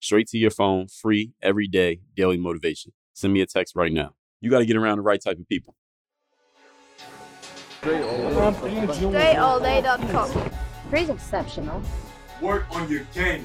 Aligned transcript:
Straight 0.00 0.26
to 0.28 0.38
your 0.38 0.50
phone, 0.50 0.88
free 0.88 1.32
every 1.42 1.68
day, 1.68 2.00
daily 2.16 2.38
motivation. 2.38 2.92
Send 3.12 3.34
me 3.34 3.42
a 3.42 3.46
text 3.46 3.76
right 3.76 3.92
now. 3.92 4.14
You 4.40 4.50
got 4.50 4.60
to 4.60 4.66
get 4.66 4.76
around 4.76 4.96
the 4.96 5.02
right 5.02 5.22
type 5.22 5.38
of 5.38 5.46
people. 5.46 5.74
DreAllDay.com. 7.82 10.50
Pretty 10.88 11.12
exceptional. 11.12 11.82
Work 12.40 12.64
on 12.74 12.90
your 12.90 13.04
game. 13.14 13.44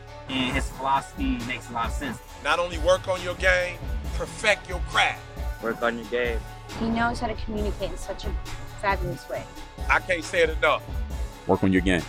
And 0.31 0.55
his 0.55 0.69
philosophy 0.69 1.37
makes 1.45 1.69
a 1.69 1.73
lot 1.73 1.87
of 1.87 1.91
sense. 1.91 2.17
Not 2.43 2.57
only 2.57 2.77
work 2.79 3.07
on 3.09 3.21
your 3.21 3.35
game, 3.35 3.77
perfect 4.15 4.69
your 4.69 4.79
craft. 4.87 5.21
Work 5.61 5.81
on 5.81 5.97
your 5.97 6.07
game. 6.07 6.39
He 6.79 6.89
knows 6.89 7.19
how 7.19 7.27
to 7.27 7.33
communicate 7.33 7.91
in 7.91 7.97
such 7.97 8.23
a 8.23 8.33
fabulous 8.79 9.27
way. 9.29 9.43
I 9.89 9.99
can't 9.99 10.23
say 10.23 10.43
it 10.43 10.49
enough. 10.49 10.83
Work 11.47 11.63
on 11.63 11.73
your 11.73 11.81
game. 11.81 12.03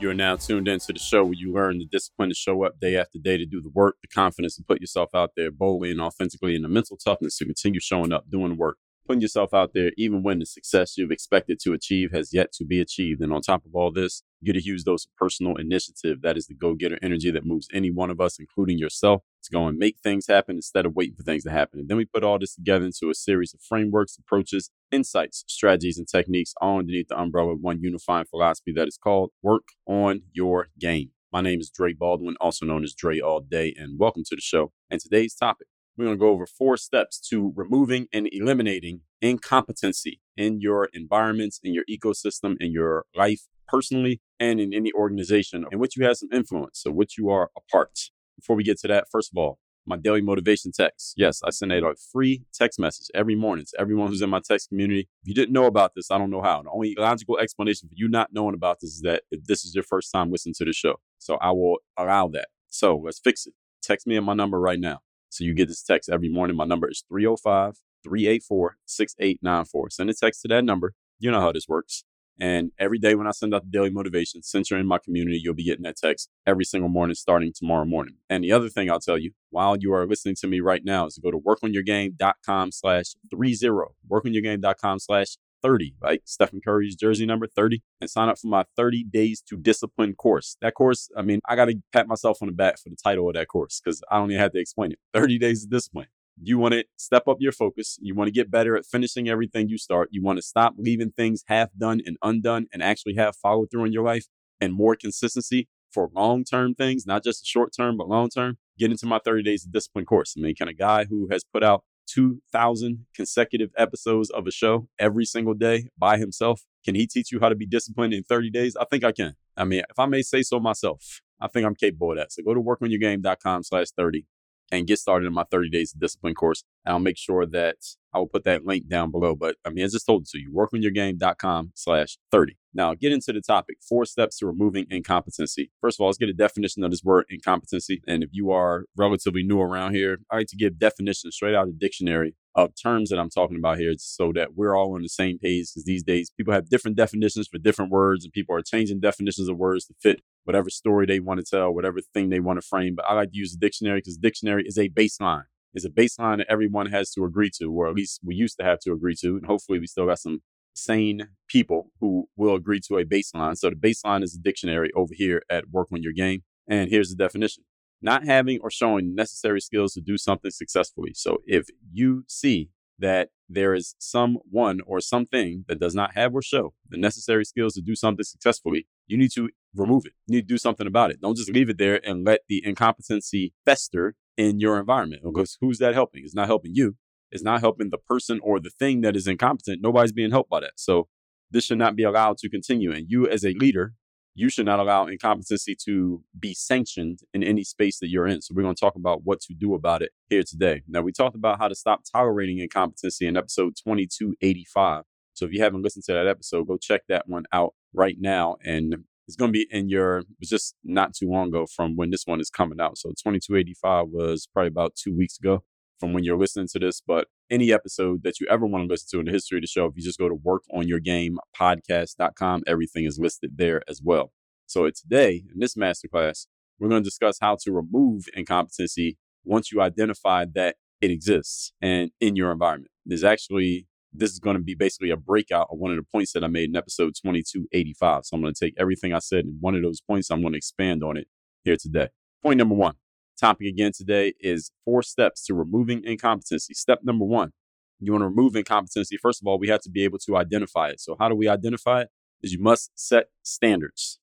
You 0.00 0.10
are 0.10 0.14
now 0.14 0.34
tuned 0.34 0.66
into 0.66 0.92
the 0.92 0.98
show 0.98 1.22
where 1.22 1.34
you 1.34 1.52
learn 1.52 1.78
the 1.78 1.86
discipline 1.86 2.30
to 2.30 2.34
show 2.34 2.64
up 2.64 2.80
day 2.80 2.96
after 2.96 3.20
day 3.20 3.36
to 3.36 3.46
do 3.46 3.60
the 3.60 3.70
work, 3.70 3.94
the 4.02 4.08
confidence 4.08 4.56
to 4.56 4.64
put 4.64 4.80
yourself 4.80 5.10
out 5.14 5.30
there 5.36 5.52
boldly 5.52 5.92
and 5.92 6.00
authentically, 6.00 6.56
and 6.56 6.64
the 6.64 6.68
mental 6.68 6.96
toughness 6.96 7.36
to 7.38 7.44
continue 7.44 7.78
showing 7.78 8.12
up, 8.12 8.28
doing 8.28 8.48
the 8.48 8.54
work, 8.56 8.78
putting 9.06 9.20
yourself 9.20 9.52
out 9.52 9.72
there 9.74 9.92
even 9.96 10.22
when 10.22 10.38
the 10.38 10.46
success 10.46 10.96
you've 10.96 11.10
expected 11.10 11.58
to 11.60 11.72
achieve 11.72 12.12
has 12.12 12.32
yet 12.32 12.52
to 12.52 12.64
be 12.64 12.80
achieved. 12.80 13.20
And 13.20 13.32
on 13.32 13.42
top 13.42 13.64
of 13.64 13.74
all 13.74 13.92
this, 13.92 14.22
you 14.40 14.52
get 14.52 14.58
a 14.58 14.64
huge 14.64 14.84
dose 14.84 15.04
of 15.04 15.14
personal 15.16 15.56
initiative. 15.56 16.22
That 16.22 16.36
is 16.36 16.46
the 16.46 16.54
go 16.54 16.74
getter 16.74 16.98
energy 17.02 17.30
that 17.30 17.46
moves 17.46 17.68
any 17.72 17.90
one 17.90 18.10
of 18.10 18.20
us, 18.20 18.38
including 18.38 18.78
yourself, 18.78 19.22
to 19.44 19.50
go 19.50 19.66
and 19.66 19.78
make 19.78 19.96
things 20.02 20.26
happen 20.26 20.56
instead 20.56 20.86
of 20.86 20.94
waiting 20.94 21.14
for 21.16 21.22
things 21.22 21.44
to 21.44 21.50
happen. 21.50 21.80
And 21.80 21.88
then 21.88 21.96
we 21.96 22.04
put 22.04 22.24
all 22.24 22.38
this 22.38 22.54
together 22.54 22.84
into 22.84 23.10
a 23.10 23.14
series 23.14 23.54
of 23.54 23.60
frameworks, 23.60 24.18
approaches, 24.18 24.70
insights, 24.90 25.44
strategies, 25.46 25.98
and 25.98 26.08
techniques 26.08 26.54
all 26.60 26.78
underneath 26.78 27.08
the 27.08 27.18
umbrella 27.18 27.52
of 27.52 27.60
one 27.60 27.80
unifying 27.80 28.26
philosophy 28.26 28.72
that 28.76 28.88
is 28.88 28.98
called 28.98 29.30
Work 29.42 29.68
on 29.86 30.22
Your 30.32 30.68
Game. 30.78 31.10
My 31.32 31.40
name 31.40 31.60
is 31.60 31.70
Dre 31.70 31.94
Baldwin, 31.94 32.36
also 32.40 32.66
known 32.66 32.84
as 32.84 32.94
Dre 32.94 33.18
All 33.18 33.40
Day, 33.40 33.74
and 33.76 33.98
welcome 33.98 34.22
to 34.26 34.36
the 34.36 34.42
show. 34.42 34.72
And 34.90 35.00
today's 35.00 35.34
topic 35.34 35.66
we're 35.96 36.06
going 36.06 36.16
to 36.16 36.20
go 36.20 36.30
over 36.30 36.46
four 36.46 36.76
steps 36.76 37.20
to 37.28 37.52
removing 37.54 38.06
and 38.12 38.28
eliminating 38.32 39.00
incompetency 39.20 40.20
in 40.36 40.60
your 40.60 40.88
environments, 40.92 41.60
in 41.62 41.74
your 41.74 41.84
ecosystem, 41.90 42.56
in 42.60 42.72
your 42.72 43.04
life 43.14 43.42
personally, 43.68 44.20
and 44.40 44.60
in 44.60 44.72
any 44.74 44.92
organization 44.92 45.64
in 45.70 45.78
which 45.78 45.96
you 45.96 46.04
have 46.04 46.16
some 46.16 46.28
influence, 46.32 46.80
so 46.82 46.90
which 46.90 47.16
you 47.18 47.30
are 47.30 47.50
a 47.56 47.60
part. 47.70 48.10
Before 48.36 48.56
we 48.56 48.64
get 48.64 48.78
to 48.80 48.88
that, 48.88 49.06
first 49.10 49.30
of 49.32 49.38
all, 49.38 49.58
my 49.86 49.96
daily 49.96 50.20
motivation 50.20 50.70
text. 50.72 51.14
Yes, 51.16 51.40
I 51.44 51.50
send 51.50 51.72
out 51.72 51.82
a 51.82 51.94
free 52.12 52.44
text 52.54 52.78
message 52.78 53.08
every 53.14 53.34
morning 53.34 53.66
to 53.66 53.80
everyone 53.80 54.08
who's 54.08 54.22
in 54.22 54.30
my 54.30 54.40
text 54.40 54.68
community. 54.68 55.08
If 55.22 55.28
you 55.28 55.34
didn't 55.34 55.52
know 55.52 55.66
about 55.66 55.92
this, 55.94 56.10
I 56.10 56.18
don't 56.18 56.30
know 56.30 56.42
how. 56.42 56.62
The 56.62 56.70
only 56.70 56.94
logical 56.96 57.38
explanation 57.38 57.88
for 57.88 57.94
you 57.96 58.08
not 58.08 58.30
knowing 58.32 58.54
about 58.54 58.78
this 58.80 58.90
is 58.90 59.00
that 59.02 59.22
if 59.30 59.44
this 59.44 59.64
is 59.64 59.74
your 59.74 59.84
first 59.84 60.12
time 60.12 60.30
listening 60.30 60.54
to 60.58 60.64
the 60.64 60.72
show. 60.72 61.00
So 61.18 61.36
I 61.36 61.50
will 61.50 61.78
allow 61.96 62.28
that. 62.28 62.48
So 62.68 62.96
let's 62.96 63.18
fix 63.18 63.46
it. 63.46 63.54
Text 63.82 64.06
me 64.06 64.16
at 64.16 64.22
my 64.22 64.34
number 64.34 64.60
right 64.60 64.78
now. 64.78 65.00
So 65.32 65.44
you 65.44 65.54
get 65.54 65.68
this 65.68 65.82
text 65.82 66.10
every 66.10 66.28
morning. 66.28 66.56
My 66.56 66.66
number 66.66 66.90
is 66.90 67.04
305 67.08 67.76
384 68.04 68.76
6894. 68.84 69.90
Send 69.90 70.10
a 70.10 70.14
text 70.14 70.42
to 70.42 70.48
that 70.48 70.64
number. 70.64 70.92
You 71.18 71.30
know 71.30 71.40
how 71.40 71.52
this 71.52 71.66
works. 71.66 72.04
And 72.38 72.72
every 72.78 72.98
day 72.98 73.14
when 73.14 73.26
I 73.26 73.30
send 73.30 73.54
out 73.54 73.64
the 73.64 73.70
daily 73.70 73.90
motivation, 73.90 74.42
since 74.42 74.70
you're 74.70 74.80
in 74.80 74.86
my 74.86 74.98
community, 74.98 75.40
you'll 75.42 75.54
be 75.54 75.64
getting 75.64 75.84
that 75.84 75.96
text 75.96 76.28
every 76.46 76.64
single 76.64 76.88
morning 76.88 77.14
starting 77.14 77.52
tomorrow 77.54 77.84
morning. 77.84 78.16
And 78.28 78.44
the 78.44 78.52
other 78.52 78.68
thing 78.68 78.90
I'll 78.90 79.00
tell 79.00 79.18
you 79.18 79.32
while 79.50 79.76
you 79.78 79.94
are 79.94 80.06
listening 80.06 80.34
to 80.40 80.46
me 80.46 80.60
right 80.60 80.84
now 80.84 81.06
is 81.06 81.14
to 81.14 81.20
go 81.20 81.30
to 81.30 81.38
workonyourgame.com 81.38 82.72
slash 82.72 83.14
30, 83.30 83.68
workonyourgame.com 84.10 84.98
slash 84.98 85.36
30, 85.62 85.94
like 86.02 86.22
Stephen 86.24 86.60
Curry's 86.64 86.96
jersey 86.96 87.26
number 87.26 87.46
30, 87.46 87.82
and 88.00 88.10
sign 88.10 88.28
up 88.28 88.38
for 88.38 88.48
my 88.48 88.64
30 88.76 89.04
Days 89.04 89.42
to 89.48 89.56
Discipline 89.56 90.14
course. 90.14 90.56
That 90.60 90.74
course, 90.74 91.08
I 91.16 91.22
mean, 91.22 91.40
I 91.48 91.56
got 91.56 91.66
to 91.66 91.76
pat 91.92 92.08
myself 92.08 92.38
on 92.42 92.48
the 92.48 92.54
back 92.54 92.78
for 92.78 92.88
the 92.88 92.96
title 92.96 93.28
of 93.28 93.34
that 93.34 93.48
course 93.48 93.80
because 93.82 94.02
I 94.10 94.18
don't 94.18 94.30
even 94.30 94.40
have 94.40 94.52
to 94.52 94.60
explain 94.60 94.92
it. 94.92 94.98
30 95.12 95.38
Days 95.38 95.64
of 95.64 95.70
Discipline. 95.70 96.08
You 96.40 96.58
want 96.58 96.74
to 96.74 96.84
step 96.96 97.28
up 97.28 97.36
your 97.40 97.52
focus. 97.52 97.98
You 98.00 98.14
want 98.14 98.28
to 98.28 98.32
get 98.32 98.50
better 98.50 98.76
at 98.76 98.86
finishing 98.86 99.28
everything 99.28 99.68
you 99.68 99.78
start. 99.78 100.08
You 100.12 100.22
want 100.22 100.38
to 100.38 100.42
stop 100.42 100.74
leaving 100.78 101.12
things 101.12 101.44
half 101.46 101.68
done 101.76 102.00
and 102.04 102.16
undone 102.22 102.66
and 102.72 102.82
actually 102.82 103.14
have 103.16 103.36
follow 103.36 103.66
through 103.66 103.84
in 103.84 103.92
your 103.92 104.04
life 104.04 104.26
and 104.60 104.72
more 104.72 104.96
consistency 104.96 105.68
for 105.92 106.08
long 106.14 106.42
term 106.44 106.74
things, 106.74 107.06
not 107.06 107.22
just 107.22 107.46
short 107.46 107.72
term, 107.76 107.96
but 107.96 108.08
long 108.08 108.30
term. 108.30 108.56
Get 108.78 108.90
into 108.90 109.06
my 109.06 109.20
30 109.24 109.42
Days 109.42 109.66
of 109.66 109.72
Discipline 109.72 110.06
course. 110.06 110.34
I 110.36 110.40
mean, 110.40 110.54
kind 110.54 110.70
of 110.70 110.78
guy 110.78 111.04
who 111.04 111.28
has 111.30 111.44
put 111.44 111.62
out 111.62 111.84
2,000 112.12 113.06
consecutive 113.14 113.70
episodes 113.76 114.30
of 114.30 114.46
a 114.46 114.50
show 114.50 114.88
every 114.98 115.24
single 115.24 115.54
day 115.54 115.88
by 115.96 116.18
himself. 116.18 116.62
Can 116.84 116.94
he 116.94 117.06
teach 117.06 117.32
you 117.32 117.40
how 117.40 117.48
to 117.48 117.54
be 117.54 117.66
disciplined 117.66 118.12
in 118.12 118.24
30 118.24 118.50
days? 118.50 118.76
I 118.76 118.84
think 118.84 119.04
I 119.04 119.12
can. 119.12 119.34
I 119.56 119.64
mean, 119.64 119.82
if 119.88 119.98
I 119.98 120.06
may 120.06 120.22
say 120.22 120.42
so 120.42 120.58
myself, 120.60 121.20
I 121.40 121.48
think 121.48 121.66
I'm 121.66 121.74
capable 121.74 122.12
of 122.12 122.18
that. 122.18 122.32
So 122.32 122.42
go 122.42 122.54
to 122.54 122.60
workonyourgame.com 122.60 123.62
slash 123.64 123.90
30 123.96 124.26
and 124.72 124.86
get 124.86 124.98
started 124.98 125.26
in 125.26 125.34
my 125.34 125.44
30 125.50 125.68
days 125.68 125.92
of 125.94 126.00
discipline 126.00 126.34
course. 126.34 126.64
And 126.84 126.94
I'll 126.94 126.98
make 126.98 127.18
sure 127.18 127.46
that 127.46 127.76
I 128.14 128.18
will 128.18 128.26
put 128.26 128.44
that 128.44 128.64
link 128.64 128.88
down 128.88 129.10
below. 129.10 129.36
But 129.36 129.56
I 129.64 129.70
mean, 129.70 129.84
I 129.84 129.88
just 129.88 130.06
told 130.06 130.22
it 130.22 130.28
to 130.30 130.38
you, 130.38 130.50
workonyourgame.com 130.50 131.72
slash 131.74 132.16
30. 132.32 132.56
Now, 132.74 132.94
get 132.94 133.12
into 133.12 133.32
the 133.32 133.42
topic 133.42 133.76
four 133.86 134.06
steps 134.06 134.38
to 134.38 134.46
removing 134.46 134.86
incompetency. 134.90 135.70
First 135.80 136.00
of 136.00 136.02
all, 136.02 136.08
let's 136.08 136.18
get 136.18 136.30
a 136.30 136.34
definition 136.34 136.82
of 136.82 136.90
this 136.90 137.04
word 137.04 137.26
incompetency. 137.28 138.00
And 138.08 138.22
if 138.22 138.30
you 138.32 138.50
are 138.50 138.86
relatively 138.96 139.42
new 139.42 139.60
around 139.60 139.94
here, 139.94 140.18
I 140.30 140.36
like 140.36 140.46
to 140.48 140.56
give 140.56 140.78
definitions 140.78 141.34
straight 141.34 141.54
out 141.54 141.68
of 141.68 141.74
the 141.74 141.78
dictionary 141.78 142.34
of 142.54 142.72
terms 142.80 143.10
that 143.10 143.18
I'm 143.18 143.30
talking 143.30 143.56
about 143.56 143.78
here 143.78 143.92
so 143.98 144.32
that 144.34 144.54
we're 144.54 144.74
all 144.74 144.94
on 144.94 145.02
the 145.02 145.08
same 145.08 145.38
page. 145.38 145.68
Because 145.70 145.84
these 145.84 146.02
days, 146.02 146.30
people 146.30 146.54
have 146.54 146.70
different 146.70 146.96
definitions 146.96 147.46
for 147.46 147.58
different 147.58 147.90
words, 147.90 148.24
and 148.24 148.32
people 148.32 148.56
are 148.56 148.62
changing 148.62 149.00
definitions 149.00 149.48
of 149.48 149.58
words 149.58 149.86
to 149.86 149.94
fit 150.02 150.22
whatever 150.44 150.70
story 150.70 151.06
they 151.06 151.20
want 151.20 151.40
to 151.40 151.46
tell, 151.46 151.72
whatever 151.72 152.00
thing 152.00 152.30
they 152.30 152.40
want 152.40 152.60
to 152.60 152.66
frame. 152.66 152.94
But 152.96 153.06
I 153.06 153.14
like 153.14 153.30
to 153.32 153.36
use 153.36 153.52
the 153.52 153.58
dictionary 153.58 153.98
because 153.98 154.16
dictionary 154.16 154.64
is 154.66 154.78
a 154.78 154.88
baseline. 154.88 155.44
It's 155.74 155.84
a 155.86 155.90
baseline 155.90 156.38
that 156.38 156.48
everyone 156.50 156.86
has 156.86 157.12
to 157.12 157.24
agree 157.24 157.50
to, 157.58 157.66
or 157.66 157.88
at 157.88 157.94
least 157.94 158.20
we 158.24 158.34
used 158.34 158.58
to 158.58 158.64
have 158.64 158.78
to 158.80 158.92
agree 158.92 159.16
to. 159.22 159.36
And 159.36 159.46
hopefully 159.46 159.78
we 159.78 159.86
still 159.86 160.06
got 160.06 160.18
some 160.18 160.40
sane 160.74 161.28
people 161.48 161.90
who 162.00 162.28
will 162.36 162.54
agree 162.54 162.80
to 162.88 162.98
a 162.98 163.04
baseline. 163.04 163.56
So 163.56 163.70
the 163.70 163.76
baseline 163.76 164.22
is 164.22 164.34
a 164.34 164.42
dictionary 164.42 164.90
over 164.94 165.14
here 165.14 165.42
at 165.50 165.70
Work 165.70 165.88
on 165.92 166.02
Your 166.02 166.12
Game. 166.12 166.42
And 166.68 166.90
here's 166.90 167.10
the 167.10 167.16
definition 167.16 167.64
not 168.02 168.24
having 168.24 168.58
or 168.62 168.70
showing 168.70 169.14
necessary 169.14 169.60
skills 169.60 169.94
to 169.94 170.00
do 170.00 170.18
something 170.18 170.50
successfully. 170.50 171.12
So 171.14 171.38
if 171.46 171.68
you 171.92 172.24
see 172.26 172.70
that 172.98 173.28
there 173.48 173.74
is 173.74 173.94
someone 173.98 174.80
or 174.86 175.00
something 175.00 175.64
that 175.68 175.78
does 175.78 175.94
not 175.94 176.14
have 176.14 176.34
or 176.34 176.42
show 176.42 176.74
the 176.88 176.98
necessary 176.98 177.44
skills 177.44 177.74
to 177.74 177.80
do 177.80 177.94
something 177.94 178.24
successfully, 178.24 178.86
you 179.06 179.16
need 179.16 179.30
to 179.32 179.50
remove 179.74 180.06
it. 180.06 180.12
You 180.26 180.36
need 180.36 180.48
to 180.48 180.54
do 180.54 180.58
something 180.58 180.86
about 180.86 181.10
it. 181.10 181.20
Don't 181.20 181.36
just 181.36 181.50
leave 181.50 181.68
it 181.68 181.78
there 181.78 182.00
and 182.06 182.24
let 182.24 182.40
the 182.48 182.62
incompetency 182.64 183.54
fester 183.64 184.14
in 184.36 184.60
your 184.60 184.78
environment. 184.78 185.22
Because 185.24 185.56
who's 185.60 185.78
that 185.78 185.94
helping? 185.94 186.22
It's 186.24 186.34
not 186.34 186.46
helping 186.46 186.74
you. 186.74 186.96
It's 187.30 187.42
not 187.42 187.60
helping 187.60 187.90
the 187.90 187.98
person 187.98 188.40
or 188.42 188.60
the 188.60 188.70
thing 188.70 189.00
that 189.00 189.16
is 189.16 189.26
incompetent. 189.26 189.80
Nobody's 189.82 190.12
being 190.12 190.30
helped 190.30 190.50
by 190.50 190.60
that. 190.60 190.72
So 190.76 191.08
this 191.50 191.64
should 191.64 191.78
not 191.78 191.96
be 191.96 192.02
allowed 192.02 192.38
to 192.38 192.50
continue. 192.50 192.92
And 192.92 193.06
you, 193.08 193.26
as 193.26 193.44
a 193.44 193.54
leader, 193.54 193.94
you 194.34 194.48
should 194.48 194.66
not 194.66 194.80
allow 194.80 195.06
incompetency 195.06 195.76
to 195.84 196.22
be 196.38 196.54
sanctioned 196.54 197.20
in 197.34 197.42
any 197.42 197.64
space 197.64 197.98
that 197.98 198.08
you're 198.08 198.26
in. 198.26 198.40
So 198.40 198.54
we're 198.54 198.62
going 198.62 198.74
to 198.74 198.80
talk 198.80 198.96
about 198.96 199.24
what 199.24 199.40
to 199.42 199.54
do 199.54 199.74
about 199.74 200.02
it 200.02 200.12
here 200.28 200.42
today. 200.42 200.82
Now, 200.88 201.02
we 201.02 201.12
talked 201.12 201.36
about 201.36 201.58
how 201.58 201.68
to 201.68 201.74
stop 201.74 202.02
tolerating 202.10 202.58
incompetency 202.58 203.26
in 203.26 203.36
episode 203.36 203.74
2285. 203.76 205.04
So 205.34 205.46
if 205.46 205.52
you 205.52 205.62
haven't 205.62 205.82
listened 205.82 206.04
to 206.04 206.12
that 206.12 206.26
episode, 206.26 206.66
go 206.66 206.76
check 206.76 207.02
that 207.08 207.28
one 207.28 207.44
out 207.52 207.74
right 207.94 208.16
now 208.18 208.56
and 208.64 209.04
It's 209.26 209.36
going 209.36 209.50
to 209.50 209.52
be 209.52 209.66
in 209.70 209.88
your, 209.88 210.18
it 210.18 210.26
was 210.40 210.48
just 210.48 210.74
not 210.84 211.14
too 211.14 211.30
long 211.30 211.48
ago 211.48 211.66
from 211.66 211.96
when 211.96 212.10
this 212.10 212.24
one 212.26 212.40
is 212.40 212.50
coming 212.50 212.80
out. 212.80 212.98
So 212.98 213.10
2285 213.10 214.08
was 214.08 214.48
probably 214.52 214.68
about 214.68 214.96
two 214.96 215.16
weeks 215.16 215.38
ago 215.38 215.62
from 216.00 216.12
when 216.12 216.24
you're 216.24 216.36
listening 216.36 216.66
to 216.72 216.80
this. 216.80 217.00
But 217.06 217.28
any 217.50 217.72
episode 217.72 218.24
that 218.24 218.40
you 218.40 218.48
ever 218.50 218.66
want 218.66 218.84
to 218.84 218.92
listen 218.92 219.06
to 219.12 219.20
in 219.20 219.26
the 219.26 219.32
history 219.32 219.58
of 219.58 219.62
the 219.62 219.68
show, 219.68 219.86
if 219.86 219.92
you 219.96 220.02
just 220.02 220.18
go 220.18 220.28
to 220.28 220.34
workonyourgamepodcast.com, 220.34 222.62
everything 222.66 223.04
is 223.04 223.20
listed 223.20 223.52
there 223.56 223.82
as 223.88 224.02
well. 224.02 224.32
So 224.66 224.90
today, 224.90 225.44
in 225.52 225.60
this 225.60 225.76
masterclass, 225.76 226.46
we're 226.78 226.88
going 226.88 227.02
to 227.02 227.08
discuss 227.08 227.38
how 227.40 227.56
to 227.62 227.72
remove 227.72 228.24
incompetency 228.34 229.18
once 229.44 229.70
you 229.70 229.80
identify 229.80 230.46
that 230.54 230.76
it 231.00 231.10
exists 231.10 231.72
and 231.80 232.10
in 232.20 232.36
your 232.36 232.50
environment. 232.50 232.90
There's 233.04 233.24
actually 233.24 233.86
this 234.12 234.32
is 234.32 234.38
going 234.38 234.56
to 234.56 234.62
be 234.62 234.74
basically 234.74 235.10
a 235.10 235.16
breakout 235.16 235.68
of 235.70 235.78
one 235.78 235.90
of 235.90 235.96
the 235.96 236.02
points 236.02 236.32
that 236.32 236.44
I 236.44 236.48
made 236.48 236.68
in 236.68 236.76
episode 236.76 237.14
2285. 237.14 238.26
So 238.26 238.36
I'm 238.36 238.42
going 238.42 238.52
to 238.52 238.64
take 238.64 238.74
everything 238.78 239.14
I 239.14 239.18
said 239.20 239.44
in 239.44 239.56
one 239.60 239.74
of 239.74 239.82
those 239.82 240.00
points. 240.00 240.30
I'm 240.30 240.42
going 240.42 240.52
to 240.52 240.58
expand 240.58 241.02
on 241.02 241.16
it 241.16 241.28
here 241.64 241.76
today. 241.76 242.08
Point 242.42 242.58
number 242.58 242.74
one 242.74 242.94
topic 243.42 243.66
again 243.66 243.92
today 243.92 244.34
is 244.40 244.70
four 244.84 245.02
steps 245.02 245.44
to 245.44 245.54
removing 245.54 246.02
incompetency. 246.04 246.74
Step 246.74 247.00
number 247.02 247.24
one, 247.24 247.50
you 247.98 248.12
want 248.12 248.22
to 248.22 248.28
remove 248.28 248.54
incompetency. 248.54 249.16
First 249.16 249.42
of 249.42 249.48
all, 249.48 249.58
we 249.58 249.68
have 249.68 249.80
to 249.82 249.90
be 249.90 250.04
able 250.04 250.18
to 250.18 250.36
identify 250.36 250.88
it. 250.88 251.00
So, 251.00 251.16
how 251.18 251.28
do 251.28 251.34
we 251.34 251.48
identify 251.48 252.02
it? 252.02 252.08
Is 252.42 252.52
you 252.52 252.60
must 252.60 252.90
set 252.94 253.26
standards. 253.42 254.18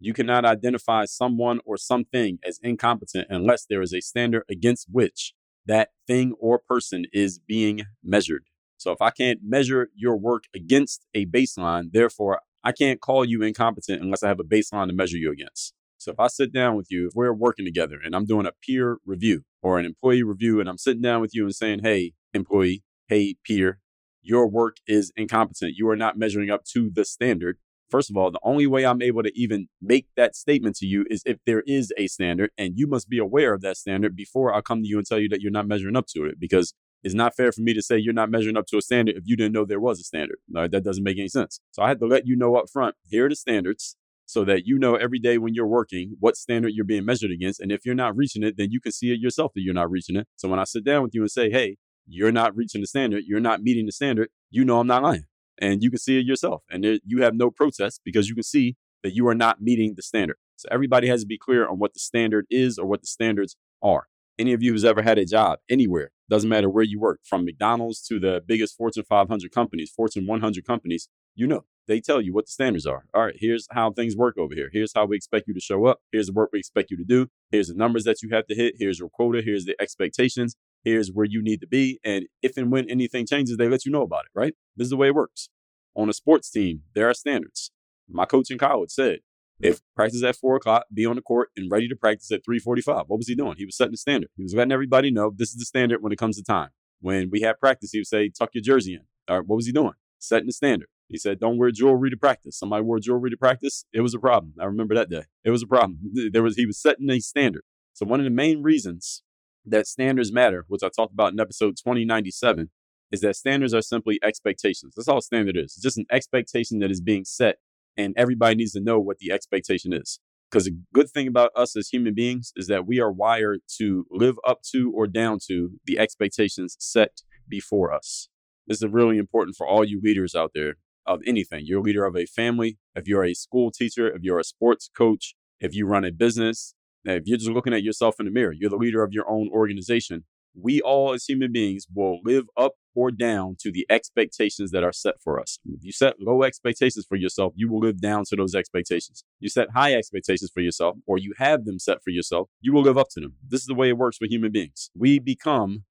You 0.00 0.12
cannot 0.12 0.44
identify 0.44 1.04
someone 1.04 1.60
or 1.64 1.76
something 1.76 2.38
as 2.44 2.58
incompetent 2.62 3.26
unless 3.30 3.66
there 3.66 3.82
is 3.82 3.92
a 3.92 4.00
standard 4.00 4.44
against 4.48 4.88
which 4.90 5.34
that 5.66 5.90
thing 6.06 6.34
or 6.40 6.58
person 6.58 7.04
is 7.12 7.38
being 7.38 7.82
measured. 8.02 8.44
So 8.80 8.92
if 8.92 9.02
I 9.02 9.10
can't 9.10 9.40
measure 9.44 9.90
your 9.94 10.16
work 10.16 10.44
against 10.54 11.04
a 11.12 11.26
baseline, 11.26 11.92
therefore 11.92 12.40
I 12.64 12.72
can't 12.72 12.98
call 12.98 13.26
you 13.26 13.42
incompetent 13.42 14.00
unless 14.00 14.22
I 14.22 14.28
have 14.28 14.40
a 14.40 14.44
baseline 14.44 14.86
to 14.86 14.94
measure 14.94 15.18
you 15.18 15.30
against. 15.30 15.74
So 15.98 16.10
if 16.12 16.18
I 16.18 16.28
sit 16.28 16.50
down 16.50 16.76
with 16.76 16.86
you, 16.90 17.08
if 17.08 17.12
we're 17.14 17.34
working 17.34 17.66
together 17.66 17.98
and 18.02 18.16
I'm 18.16 18.24
doing 18.24 18.46
a 18.46 18.52
peer 18.66 18.96
review 19.04 19.42
or 19.62 19.78
an 19.78 19.84
employee 19.84 20.22
review 20.22 20.60
and 20.60 20.68
I'm 20.68 20.78
sitting 20.78 21.02
down 21.02 21.20
with 21.20 21.34
you 21.34 21.44
and 21.44 21.54
saying, 21.54 21.80
hey, 21.82 22.14
employee, 22.32 22.82
hey, 23.06 23.36
peer, 23.44 23.80
your 24.22 24.48
work 24.48 24.78
is 24.86 25.12
incompetent. 25.14 25.74
You 25.76 25.86
are 25.90 25.96
not 25.96 26.16
measuring 26.16 26.48
up 26.48 26.64
to 26.72 26.90
the 26.90 27.04
standard. 27.04 27.58
First 27.90 28.08
of 28.08 28.16
all, 28.16 28.30
the 28.30 28.40
only 28.42 28.66
way 28.66 28.86
I'm 28.86 29.02
able 29.02 29.22
to 29.24 29.32
even 29.38 29.68
make 29.82 30.06
that 30.16 30.34
statement 30.34 30.76
to 30.76 30.86
you 30.86 31.04
is 31.10 31.22
if 31.26 31.36
there 31.44 31.64
is 31.66 31.92
a 31.98 32.06
standard 32.06 32.50
and 32.56 32.78
you 32.78 32.86
must 32.86 33.10
be 33.10 33.18
aware 33.18 33.52
of 33.52 33.60
that 33.60 33.76
standard 33.76 34.16
before 34.16 34.54
I 34.54 34.62
come 34.62 34.80
to 34.80 34.88
you 34.88 34.96
and 34.96 35.06
tell 35.06 35.18
you 35.18 35.28
that 35.28 35.42
you're 35.42 35.52
not 35.52 35.68
measuring 35.68 35.96
up 35.96 36.06
to 36.14 36.24
it 36.24 36.40
because 36.40 36.72
it's 37.02 37.14
not 37.14 37.34
fair 37.34 37.52
for 37.52 37.62
me 37.62 37.72
to 37.74 37.82
say 37.82 37.98
you're 37.98 38.12
not 38.12 38.30
measuring 38.30 38.56
up 38.56 38.66
to 38.66 38.78
a 38.78 38.82
standard 38.82 39.16
if 39.16 39.24
you 39.26 39.36
didn't 39.36 39.52
know 39.52 39.64
there 39.64 39.80
was 39.80 40.00
a 40.00 40.04
standard. 40.04 40.38
That 40.48 40.84
doesn't 40.84 41.04
make 41.04 41.18
any 41.18 41.28
sense. 41.28 41.60
So 41.70 41.82
I 41.82 41.88
had 41.88 42.00
to 42.00 42.06
let 42.06 42.26
you 42.26 42.36
know 42.36 42.56
up 42.56 42.68
front, 42.70 42.94
here 43.08 43.26
are 43.26 43.28
the 43.28 43.36
standards 43.36 43.96
so 44.26 44.44
that 44.44 44.64
you 44.64 44.78
know 44.78 44.94
every 44.94 45.18
day 45.18 45.38
when 45.38 45.54
you're 45.54 45.66
working 45.66 46.16
what 46.20 46.36
standard 46.36 46.72
you're 46.74 46.84
being 46.84 47.04
measured 47.04 47.30
against. 47.32 47.58
And 47.60 47.72
if 47.72 47.84
you're 47.84 47.94
not 47.94 48.16
reaching 48.16 48.42
it, 48.42 48.56
then 48.56 48.70
you 48.70 48.80
can 48.80 48.92
see 48.92 49.12
it 49.12 49.18
yourself 49.18 49.52
that 49.54 49.62
you're 49.62 49.74
not 49.74 49.90
reaching 49.90 50.14
it. 50.14 50.28
So 50.36 50.48
when 50.48 50.60
I 50.60 50.64
sit 50.64 50.84
down 50.84 51.02
with 51.02 51.14
you 51.14 51.22
and 51.22 51.30
say, 51.30 51.50
hey, 51.50 51.78
you're 52.06 52.32
not 52.32 52.54
reaching 52.54 52.80
the 52.80 52.86
standard, 52.86 53.24
you're 53.26 53.40
not 53.40 53.62
meeting 53.62 53.86
the 53.86 53.92
standard, 53.92 54.28
you 54.50 54.64
know 54.64 54.78
I'm 54.78 54.86
not 54.86 55.02
lying. 55.02 55.24
And 55.58 55.82
you 55.82 55.90
can 55.90 55.98
see 55.98 56.18
it 56.18 56.26
yourself. 56.26 56.62
And 56.70 56.84
there, 56.84 56.98
you 57.04 57.22
have 57.22 57.34
no 57.34 57.50
protest 57.50 58.02
because 58.04 58.28
you 58.28 58.34
can 58.34 58.44
see 58.44 58.76
that 59.02 59.14
you 59.14 59.26
are 59.26 59.34
not 59.34 59.60
meeting 59.60 59.94
the 59.96 60.02
standard. 60.02 60.36
So 60.56 60.68
everybody 60.70 61.08
has 61.08 61.22
to 61.22 61.26
be 61.26 61.38
clear 61.38 61.66
on 61.66 61.78
what 61.78 61.94
the 61.94 62.00
standard 62.00 62.46
is 62.50 62.78
or 62.78 62.86
what 62.86 63.00
the 63.00 63.06
standards 63.06 63.56
are. 63.82 64.06
Any 64.40 64.54
of 64.54 64.62
you 64.62 64.72
who's 64.72 64.86
ever 64.86 65.02
had 65.02 65.18
a 65.18 65.26
job 65.26 65.58
anywhere, 65.68 66.12
doesn't 66.30 66.48
matter 66.48 66.70
where 66.70 66.82
you 66.82 66.98
work, 66.98 67.20
from 67.24 67.44
McDonald's 67.44 68.00
to 68.08 68.18
the 68.18 68.40
biggest 68.44 68.74
Fortune 68.74 69.04
500 69.06 69.52
companies, 69.52 69.90
Fortune 69.94 70.26
100 70.26 70.66
companies, 70.66 71.10
you 71.34 71.46
know, 71.46 71.66
they 71.86 72.00
tell 72.00 72.22
you 72.22 72.32
what 72.32 72.46
the 72.46 72.50
standards 72.52 72.86
are. 72.86 73.04
All 73.12 73.26
right, 73.26 73.34
here's 73.36 73.66
how 73.72 73.92
things 73.92 74.16
work 74.16 74.38
over 74.38 74.54
here. 74.54 74.70
Here's 74.72 74.94
how 74.94 75.04
we 75.04 75.16
expect 75.16 75.46
you 75.46 75.52
to 75.52 75.60
show 75.60 75.84
up. 75.84 75.98
Here's 76.10 76.28
the 76.28 76.32
work 76.32 76.48
we 76.54 76.58
expect 76.58 76.90
you 76.90 76.96
to 76.96 77.04
do. 77.04 77.28
Here's 77.50 77.68
the 77.68 77.74
numbers 77.74 78.04
that 78.04 78.22
you 78.22 78.30
have 78.30 78.46
to 78.46 78.54
hit. 78.54 78.76
Here's 78.78 78.98
your 78.98 79.10
quota. 79.10 79.42
Here's 79.44 79.66
the 79.66 79.76
expectations. 79.78 80.56
Here's 80.84 81.12
where 81.12 81.26
you 81.26 81.42
need 81.42 81.60
to 81.60 81.66
be. 81.66 82.00
And 82.02 82.24
if 82.40 82.56
and 82.56 82.72
when 82.72 82.88
anything 82.88 83.26
changes, 83.26 83.58
they 83.58 83.68
let 83.68 83.84
you 83.84 83.92
know 83.92 84.04
about 84.04 84.24
it, 84.24 84.30
right? 84.34 84.54
This 84.74 84.86
is 84.86 84.90
the 84.90 84.96
way 84.96 85.08
it 85.08 85.14
works. 85.14 85.50
On 85.94 86.08
a 86.08 86.14
sports 86.14 86.50
team, 86.50 86.84
there 86.94 87.10
are 87.10 87.14
standards. 87.14 87.72
My 88.08 88.24
coach 88.24 88.50
in 88.50 88.56
college 88.56 88.90
said, 88.90 89.18
if 89.60 89.80
practice 89.94 90.16
is 90.16 90.22
at 90.24 90.36
four 90.36 90.56
o'clock, 90.56 90.86
be 90.92 91.06
on 91.06 91.16
the 91.16 91.22
court 91.22 91.50
and 91.56 91.70
ready 91.70 91.88
to 91.88 91.96
practice 91.96 92.30
at 92.32 92.44
345. 92.44 93.04
What 93.06 93.18
was 93.18 93.28
he 93.28 93.34
doing? 93.34 93.56
He 93.56 93.64
was 93.64 93.76
setting 93.76 93.92
the 93.92 93.98
standard. 93.98 94.30
He 94.36 94.42
was 94.42 94.54
letting 94.54 94.72
everybody 94.72 95.10
know 95.10 95.32
this 95.34 95.50
is 95.50 95.56
the 95.56 95.64
standard 95.64 96.02
when 96.02 96.12
it 96.12 96.18
comes 96.18 96.36
to 96.36 96.42
time. 96.42 96.70
When 97.00 97.30
we 97.30 97.40
had 97.40 97.58
practice, 97.58 97.92
he 97.92 97.98
would 97.98 98.06
say, 98.06 98.30
tuck 98.30 98.50
your 98.54 98.62
jersey 98.62 98.94
in. 98.94 99.02
All 99.28 99.38
right, 99.38 99.46
what 99.46 99.56
was 99.56 99.66
he 99.66 99.72
doing? 99.72 99.92
Setting 100.18 100.46
the 100.46 100.52
standard. 100.52 100.88
He 101.10 101.18
said, 101.18 101.40
"Don't 101.40 101.58
wear 101.58 101.72
jewelry 101.72 102.08
to 102.10 102.16
practice." 102.16 102.56
Somebody 102.56 102.84
wore 102.84 103.00
jewelry 103.00 103.30
to 103.30 103.36
practice. 103.36 103.84
It 103.92 104.00
was 104.00 104.14
a 104.14 104.18
problem. 104.18 104.54
I 104.60 104.64
remember 104.64 104.94
that 104.94 105.10
day. 105.10 105.24
It 105.44 105.50
was 105.50 105.62
a 105.62 105.66
problem. 105.66 105.98
There 106.32 106.42
was 106.42 106.56
he 106.56 106.66
was 106.66 106.80
setting 106.80 107.10
a 107.10 107.18
standard. 107.18 107.64
So 107.94 108.06
one 108.06 108.20
of 108.20 108.24
the 108.24 108.30
main 108.30 108.62
reasons 108.62 109.22
that 109.66 109.86
standards 109.86 110.32
matter, 110.32 110.64
which 110.68 110.82
I 110.84 110.88
talked 110.88 111.12
about 111.12 111.32
in 111.32 111.40
episode 111.40 111.76
2097, 111.76 112.70
is 113.10 113.20
that 113.22 113.36
standards 113.36 113.74
are 113.74 113.82
simply 113.82 114.20
expectations. 114.22 114.94
That's 114.94 115.08
all 115.08 115.18
a 115.18 115.22
standard 115.22 115.56
is. 115.56 115.74
It's 115.74 115.82
just 115.82 115.98
an 115.98 116.06
expectation 116.12 116.78
that 116.78 116.90
is 116.92 117.00
being 117.00 117.24
set, 117.24 117.58
and 117.96 118.14
everybody 118.16 118.56
needs 118.56 118.72
to 118.72 118.80
know 118.80 118.98
what 118.98 119.18
the 119.18 119.32
expectation 119.32 119.92
is. 119.92 120.20
Because 120.50 120.64
the 120.64 120.76
good 120.92 121.08
thing 121.08 121.28
about 121.28 121.52
us 121.54 121.76
as 121.76 121.88
human 121.88 122.12
beings 122.12 122.52
is 122.56 122.66
that 122.66 122.86
we 122.86 122.98
are 122.98 123.12
wired 123.12 123.60
to 123.78 124.04
live 124.10 124.36
up 124.46 124.62
to 124.72 124.92
or 124.94 125.06
down 125.06 125.38
to 125.46 125.70
the 125.84 125.98
expectations 125.98 126.76
set 126.80 127.22
before 127.48 127.92
us. 127.92 128.28
This 128.66 128.82
is 128.82 128.90
really 128.90 129.18
important 129.18 129.56
for 129.56 129.66
all 129.66 129.84
you 129.84 130.00
leaders 130.02 130.34
out 130.34 130.50
there 130.54 130.74
of 131.06 131.20
anything. 131.26 131.62
You're 131.64 131.80
a 131.80 131.82
leader 131.82 132.04
of 132.04 132.16
a 132.16 132.26
family, 132.26 132.78
if 132.94 133.06
you're 133.06 133.24
a 133.24 133.34
school 133.34 133.70
teacher, 133.70 134.08
if 134.08 134.22
you're 134.22 134.38
a 134.38 134.44
sports 134.44 134.90
coach, 134.96 135.34
if 135.60 135.74
you 135.74 135.86
run 135.86 136.04
a 136.04 136.10
business, 136.10 136.74
if 137.04 137.22
you're 137.26 137.38
just 137.38 137.50
looking 137.50 137.72
at 137.72 137.82
yourself 137.82 138.16
in 138.18 138.26
the 138.26 138.32
mirror, 138.32 138.52
you're 138.52 138.70
the 138.70 138.76
leader 138.76 139.02
of 139.02 139.12
your 139.12 139.28
own 139.30 139.48
organization. 139.52 140.24
We 140.54 140.80
all, 140.80 141.12
as 141.12 141.24
human 141.26 141.52
beings, 141.52 141.86
will 141.94 142.20
live 142.24 142.46
up 142.56 142.72
or 142.94 143.10
down 143.10 143.56
to 143.60 143.70
the 143.70 143.86
expectations 143.88 144.70
that 144.70 144.84
are 144.84 144.92
set 144.92 145.14
for 145.22 145.40
us. 145.40 145.58
If 145.64 145.84
you 145.84 145.92
set 145.92 146.20
low 146.20 146.42
expectations 146.42 147.06
for 147.08 147.16
yourself, 147.16 147.52
you 147.56 147.70
will 147.70 147.80
live 147.80 148.00
down 148.00 148.24
to 148.28 148.36
those 148.36 148.54
expectations. 148.54 149.24
You 149.38 149.48
set 149.48 149.70
high 149.74 149.94
expectations 149.94 150.50
for 150.52 150.60
yourself, 150.60 150.96
or 151.06 151.18
you 151.18 151.32
have 151.38 151.64
them 151.64 151.78
set 151.78 152.02
for 152.02 152.10
yourself, 152.10 152.48
you 152.60 152.72
will 152.72 152.82
live 152.82 152.98
up 152.98 153.08
to 153.10 153.20
them. 153.20 153.34
This 153.46 153.60
is 153.60 153.66
the 153.66 153.74
way 153.74 153.88
it 153.88 153.98
works 153.98 154.18
with 154.20 154.30
human 154.30 154.52
beings. 154.52 154.90
We 154.94 155.18
become 155.18 155.84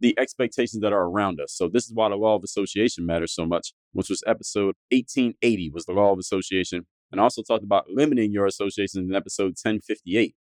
the 0.00 0.18
expectations 0.18 0.82
that 0.82 0.92
are 0.92 1.04
around 1.04 1.40
us. 1.40 1.54
So 1.54 1.68
this 1.68 1.86
is 1.86 1.94
why 1.94 2.08
the 2.08 2.16
law 2.16 2.34
of 2.34 2.42
association 2.42 3.06
matters 3.06 3.32
so 3.34 3.46
much, 3.46 3.72
which 3.92 4.10
was 4.10 4.22
episode 4.26 4.74
1880 4.90 5.70
was 5.72 5.86
the 5.86 5.92
law 5.92 6.12
of 6.12 6.18
association. 6.18 6.86
And 7.10 7.20
I 7.20 7.24
also 7.24 7.42
talked 7.42 7.62
about 7.62 7.88
limiting 7.88 8.32
your 8.32 8.46
associations 8.46 9.08
in 9.08 9.14
episode 9.14 9.54
1058. 9.62 10.34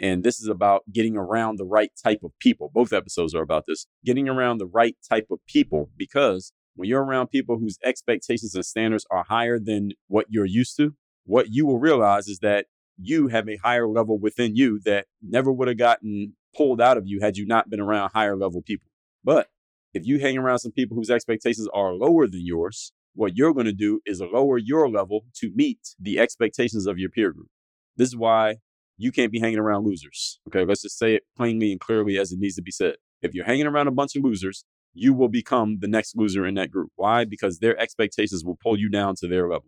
And 0.00 0.24
this 0.24 0.40
is 0.40 0.48
about 0.48 0.82
getting 0.92 1.16
around 1.16 1.58
the 1.58 1.64
right 1.64 1.90
type 2.02 2.20
of 2.24 2.32
people. 2.40 2.70
Both 2.72 2.92
episodes 2.92 3.34
are 3.34 3.42
about 3.42 3.64
this 3.66 3.86
getting 4.04 4.28
around 4.28 4.58
the 4.58 4.66
right 4.66 4.96
type 5.08 5.28
of 5.30 5.38
people 5.46 5.90
because 5.96 6.52
when 6.74 6.88
you're 6.88 7.04
around 7.04 7.28
people 7.28 7.58
whose 7.58 7.78
expectations 7.84 8.54
and 8.54 8.64
standards 8.64 9.06
are 9.10 9.24
higher 9.28 9.58
than 9.58 9.92
what 10.08 10.26
you're 10.28 10.44
used 10.44 10.76
to, 10.78 10.94
what 11.24 11.46
you 11.50 11.66
will 11.66 11.78
realize 11.78 12.26
is 12.26 12.40
that 12.40 12.66
you 12.96 13.28
have 13.28 13.48
a 13.48 13.56
higher 13.56 13.88
level 13.88 14.18
within 14.18 14.56
you 14.56 14.80
that 14.84 15.06
never 15.22 15.52
would 15.52 15.68
have 15.68 15.78
gotten 15.78 16.34
pulled 16.56 16.80
out 16.80 16.96
of 16.96 17.06
you 17.06 17.20
had 17.20 17.36
you 17.36 17.46
not 17.46 17.70
been 17.70 17.80
around 17.80 18.10
higher 18.12 18.36
level 18.36 18.62
people. 18.62 18.88
But 19.22 19.48
if 19.92 20.06
you 20.06 20.18
hang 20.18 20.36
around 20.36 20.58
some 20.58 20.72
people 20.72 20.96
whose 20.96 21.10
expectations 21.10 21.68
are 21.72 21.92
lower 21.92 22.26
than 22.26 22.44
yours, 22.44 22.92
what 23.14 23.36
you're 23.36 23.54
going 23.54 23.66
to 23.66 23.72
do 23.72 24.00
is 24.04 24.20
lower 24.20 24.58
your 24.58 24.88
level 24.88 25.24
to 25.36 25.50
meet 25.54 25.78
the 26.00 26.18
expectations 26.18 26.86
of 26.86 26.98
your 26.98 27.10
peer 27.10 27.32
group. 27.32 27.48
This 27.96 28.08
is 28.08 28.16
why 28.16 28.56
you 28.96 29.12
can't 29.12 29.32
be 29.32 29.40
hanging 29.40 29.58
around 29.58 29.84
losers. 29.84 30.40
Okay, 30.48 30.64
let's 30.64 30.82
just 30.82 30.98
say 30.98 31.14
it 31.14 31.22
plainly 31.36 31.72
and 31.72 31.80
clearly 31.80 32.18
as 32.18 32.32
it 32.32 32.38
needs 32.38 32.56
to 32.56 32.62
be 32.62 32.70
said. 32.70 32.96
If 33.22 33.34
you're 33.34 33.44
hanging 33.44 33.66
around 33.66 33.88
a 33.88 33.92
bunch 33.92 34.16
of 34.16 34.22
losers, 34.22 34.64
you 34.92 35.12
will 35.12 35.28
become 35.28 35.78
the 35.80 35.88
next 35.88 36.16
loser 36.16 36.46
in 36.46 36.54
that 36.54 36.70
group. 36.70 36.92
Why? 36.94 37.24
Because 37.24 37.58
their 37.58 37.78
expectations 37.78 38.44
will 38.44 38.58
pull 38.62 38.78
you 38.78 38.88
down 38.88 39.14
to 39.16 39.26
their 39.26 39.48
level. 39.48 39.66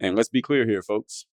And 0.00 0.16
let's 0.16 0.28
be 0.28 0.42
clear 0.42 0.66
here, 0.66 0.82
folks. 0.82 1.26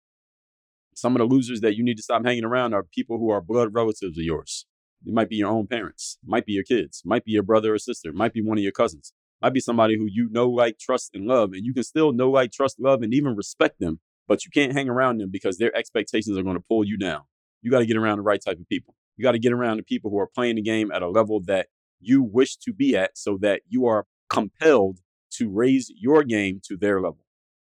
Some 0.95 1.15
of 1.15 1.21
the 1.21 1.33
losers 1.33 1.61
that 1.61 1.77
you 1.77 1.85
need 1.85 1.97
to 1.97 2.03
stop 2.03 2.25
hanging 2.25 2.45
around 2.45 2.75
are 2.75 2.83
people 2.83 3.19
who 3.19 3.31
are 3.31 3.41
blood 3.41 3.73
relatives 3.73 4.19
of 4.19 4.25
yours. 4.25 4.67
It 5.07 5.15
might 5.15 5.31
be 5.31 5.37
your 5.37 5.49
own 5.49 5.67
parents, 5.67 6.19
might 6.25 6.45
be 6.45 6.53
your 6.53 6.65
kids, 6.65 7.03
might 7.05 7.25
be 7.25 7.33
your 7.33 7.43
brother 7.43 7.73
or 7.73 7.79
sister, 7.79 8.13
might 8.13 8.35
be 8.35 8.43
one 8.43 8.59
of 8.59 8.65
your 8.65 8.73
cousins, 8.73 9.15
might 9.41 9.55
be 9.55 9.61
somebody 9.61 9.97
who 9.97 10.07
you 10.11 10.29
know, 10.31 10.51
like, 10.51 10.79
trust, 10.79 11.13
and 11.15 11.27
love, 11.27 11.53
and 11.53 11.65
you 11.65 11.73
can 11.73 11.85
still 11.85 12.13
know, 12.13 12.31
like, 12.31 12.53
trust, 12.53 12.79
love, 12.79 13.01
and 13.03 13.15
even 13.15 13.35
respect 13.35 13.81
them, 13.81 14.01
but 14.31 14.45
you 14.45 14.51
can't 14.53 14.73
hang 14.73 14.89
around 14.89 15.19
them 15.19 15.29
because 15.29 15.59
their 15.59 15.77
expectations 15.77 16.39
are 16.39 16.45
going 16.45 16.55
to 16.55 16.63
pull 16.63 16.85
you 16.85 16.97
down. 16.97 17.23
You 17.63 17.71
got 17.73 17.81
to 17.81 17.87
get 17.87 17.97
around 17.97 18.19
the 18.19 18.23
right 18.23 18.41
type 18.41 18.61
of 18.61 18.69
people. 18.69 18.95
You 19.17 19.25
got 19.25 19.33
to 19.33 19.41
get 19.41 19.53
around 19.53 19.79
the 19.79 19.83
people 19.83 20.09
who 20.09 20.21
are 20.21 20.29
playing 20.33 20.55
the 20.55 20.63
game 20.63 20.93
at 20.93 21.03
a 21.03 21.09
level 21.09 21.41
that 21.47 21.67
you 21.99 22.23
wish 22.23 22.57
to 22.59 22.73
be 22.73 22.97
at 22.97 23.19
so 23.19 23.37
that 23.41 23.63
you 23.69 23.87
are 23.87 24.07
compelled 24.29 25.01
to 25.33 25.51
raise 25.51 25.93
your 25.97 26.23
game 26.23 26.61
to 26.69 26.77
their 26.77 27.01
level. 27.01 27.25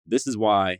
This 0.05 0.27
is 0.27 0.37
why 0.37 0.79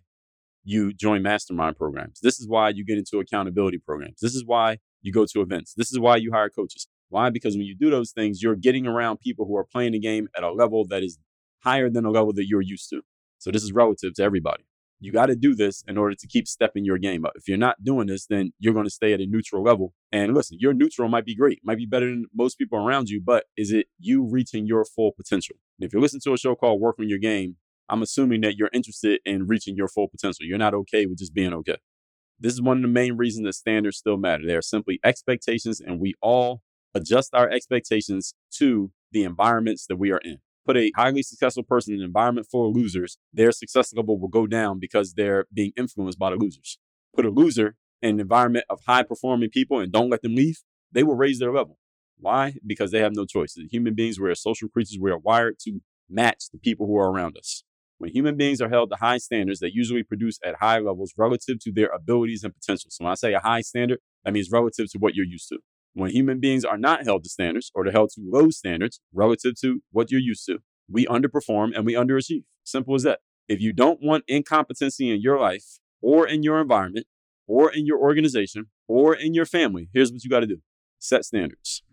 you 0.65 0.91
join 0.91 1.24
mastermind 1.24 1.77
programs. 1.77 2.19
This 2.21 2.41
is 2.41 2.48
why 2.50 2.69
you 2.71 2.83
get 2.83 2.98
into 2.98 3.19
accountability 3.19 3.77
programs. 3.77 4.19
This 4.19 4.36
is 4.36 4.43
why 4.45 4.79
you 5.01 5.13
go 5.13 5.25
to 5.27 5.41
events. 5.41 5.75
This 5.77 5.93
is 5.93 5.98
why 5.98 6.17
you 6.17 6.33
hire 6.33 6.50
coaches. 6.50 6.89
Why? 7.07 7.29
Because 7.29 7.55
when 7.55 7.65
you 7.65 7.74
do 7.74 7.89
those 7.89 8.12
things, 8.12 8.43
you're 8.43 8.57
getting 8.57 8.86
around 8.86 9.21
people 9.21 9.45
who 9.45 9.55
are 9.55 9.63
playing 9.63 9.93
the 9.93 10.00
game 10.00 10.27
at 10.36 10.43
a 10.43 10.51
level 10.51 10.86
that 10.89 11.03
is 11.03 11.19
higher 11.63 11.89
than 11.89 12.03
a 12.03 12.12
level 12.12 12.33
that 12.33 12.48
you're 12.50 12.59
used 12.62 12.89
to. 12.89 13.01
So 13.38 13.50
this 13.50 13.63
is 13.63 13.71
relative 13.71 14.15
to 14.15 14.24
everybody. 14.24 14.65
You 15.01 15.13
got 15.13 15.27
to 15.27 15.36
do 15.36 15.56
this 15.56 15.84
in 15.88 15.98
order 15.98 16.13
to 16.15 16.27
keep 16.27 16.48
stepping 16.48 16.84
your 16.84 16.98
game 16.98 17.25
up. 17.25 17.32
If 17.36 17.48
you're 17.48 17.58
not 17.58 17.84
doing 17.84 18.08
this, 18.08 18.25
then 18.25 18.51
you're 18.60 18.74
going 18.74 18.86
to 18.86 18.91
stay 18.91 19.13
at 19.13 19.22
a 19.22 19.25
neutral 19.25 19.63
level. 19.63 19.94
And 20.12 20.34
listen, 20.34 20.58
your 20.60 20.74
neutral 20.74 21.08
might 21.08 21.25
be 21.25 21.36
great, 21.36 21.62
might 21.63 21.77
be 21.77 21.86
better 21.86 22.08
than 22.08 22.25
most 22.36 22.58
people 22.58 22.79
around 22.79 23.10
you, 23.10 23.22
but 23.24 23.46
is 23.56 23.72
it 23.72 23.88
you 23.98 24.25
reaching 24.25 24.68
your 24.68 24.84
full 24.84 25.13
potential? 25.13 25.56
And 25.79 25.88
if 25.88 25.94
you 25.94 26.01
listen 26.01 26.20
to 26.25 26.34
a 26.34 26.38
show 26.38 26.56
called 26.56 26.82
Work 26.82 26.98
on 27.00 27.08
Your 27.08 27.20
Game, 27.20 27.56
I'm 27.88 28.01
assuming 28.01 28.41
that 28.41 28.58
you're 28.58 28.70
interested 28.74 29.22
in 29.25 29.48
reaching 29.48 29.75
your 29.75 29.88
full 29.88 30.08
potential. 30.08 30.46
You're 30.46 30.58
not 30.58 30.74
okay 30.74 31.06
with 31.06 31.20
just 31.20 31.34
being 31.34 31.53
okay. 31.53 31.77
This 32.39 32.53
is 32.53 32.62
one 32.62 32.77
of 32.77 32.84
the 32.84 32.89
main 32.89 33.18
reasons 33.18 33.46
that 33.46 33.53
standards 33.53 33.98
still 33.98 34.18
matter. 34.18 34.46
They 34.46 34.56
are 34.56 34.62
simply 34.62 35.00
expectations, 35.03 35.82
and 35.82 36.00
we 36.00 36.13
all 36.22 36.62
adjust 36.94 37.34
our 37.34 37.50
expectations 37.50 38.34
to 38.58 38.91
the 39.12 39.24
environments 39.24 39.88
that 39.88 39.98
we 39.98 40.12
are 40.12 40.20
in. 40.20 40.38
Put 40.69 40.77
a 40.77 40.91
highly 40.95 41.23
successful 41.23 41.63
person 41.63 41.95
in 41.95 42.01
an 42.01 42.05
environment 42.05 42.45
full 42.45 42.69
of 42.69 42.75
losers, 42.75 43.17
their 43.33 43.51
success 43.51 43.91
level 43.91 44.19
will 44.19 44.27
go 44.27 44.45
down 44.45 44.77
because 44.77 45.15
they're 45.15 45.47
being 45.51 45.71
influenced 45.75 46.19
by 46.19 46.29
the 46.29 46.35
losers. 46.35 46.77
Put 47.15 47.25
a 47.25 47.31
loser 47.31 47.75
in 48.03 48.11
an 48.11 48.19
environment 48.19 48.65
of 48.69 48.81
high 48.85 49.01
performing 49.01 49.49
people 49.49 49.79
and 49.79 49.91
don't 49.91 50.11
let 50.11 50.21
them 50.21 50.35
leave, 50.35 50.59
they 50.91 51.01
will 51.01 51.15
raise 51.15 51.39
their 51.39 51.51
level. 51.51 51.79
Why? 52.19 52.53
Because 52.63 52.91
they 52.91 52.99
have 52.99 53.15
no 53.15 53.25
choice. 53.25 53.57
As 53.57 53.71
human 53.71 53.95
beings, 53.95 54.19
we 54.19 54.29
are 54.29 54.35
social 54.35 54.69
creatures. 54.69 54.99
We 55.01 55.09
are 55.09 55.17
wired 55.17 55.57
to 55.61 55.79
match 56.07 56.51
the 56.53 56.59
people 56.59 56.85
who 56.85 56.99
are 56.99 57.11
around 57.11 57.35
us. 57.35 57.63
When 57.97 58.11
human 58.11 58.38
beings 58.38 58.61
are 58.61 58.69
held 58.69 58.91
to 58.91 58.97
high 58.97 59.17
standards, 59.17 59.61
they 59.61 59.71
usually 59.73 60.03
produce 60.03 60.38
at 60.45 60.57
high 60.57 60.77
levels 60.77 61.15
relative 61.17 61.57
to 61.61 61.71
their 61.71 61.88
abilities 61.88 62.43
and 62.43 62.53
potential. 62.53 62.91
So 62.91 63.05
when 63.05 63.11
I 63.11 63.15
say 63.15 63.33
a 63.33 63.39
high 63.39 63.61
standard, 63.61 64.01
that 64.23 64.33
means 64.33 64.51
relative 64.51 64.91
to 64.91 64.99
what 64.99 65.15
you're 65.15 65.25
used 65.25 65.49
to. 65.49 65.57
When 65.93 66.12
human 66.12 66.39
beings 66.39 66.63
are 66.63 66.77
not 66.77 67.03
held 67.03 67.24
to 67.24 67.29
standards 67.29 67.72
or 67.74 67.84
they're 67.84 67.91
held 67.93 68.12
to 68.12 68.22
low 68.24 68.50
standards 68.50 69.01
relative 69.13 69.60
to 69.62 69.81
what 69.91 70.12
you're 70.12 70.22
used 70.22 70.46
to, 70.46 70.60
we 70.89 71.05
underperform 71.05 71.75
and 71.75 71.86
we 71.86 71.93
underachieve. 71.93 72.43
Simple 72.63 72.96
as 72.96 73.03
that. 73.03 73.19
If 73.48 73.62
you 73.62 73.74
don't 73.74 74.00
want 74.01 74.24
incompetency 74.27 75.12
in 75.12 75.22
your 75.22 75.39
life 75.39 75.79
or 76.01 76.27
in 76.27 76.43
your 76.43 76.62
environment 76.62 77.08
or 77.48 77.72
in 77.72 77.86
your 77.86 78.00
organization 78.00 78.67
or 78.88 79.15
in 79.15 79.34
your 79.34 79.46
family, 79.46 79.89
here's 79.93 80.12
what 80.12 80.24
you 80.24 80.29
got 80.29 80.41
to 80.41 80.48
do 80.48 80.62
set 81.00 81.25
standards. 81.25 81.84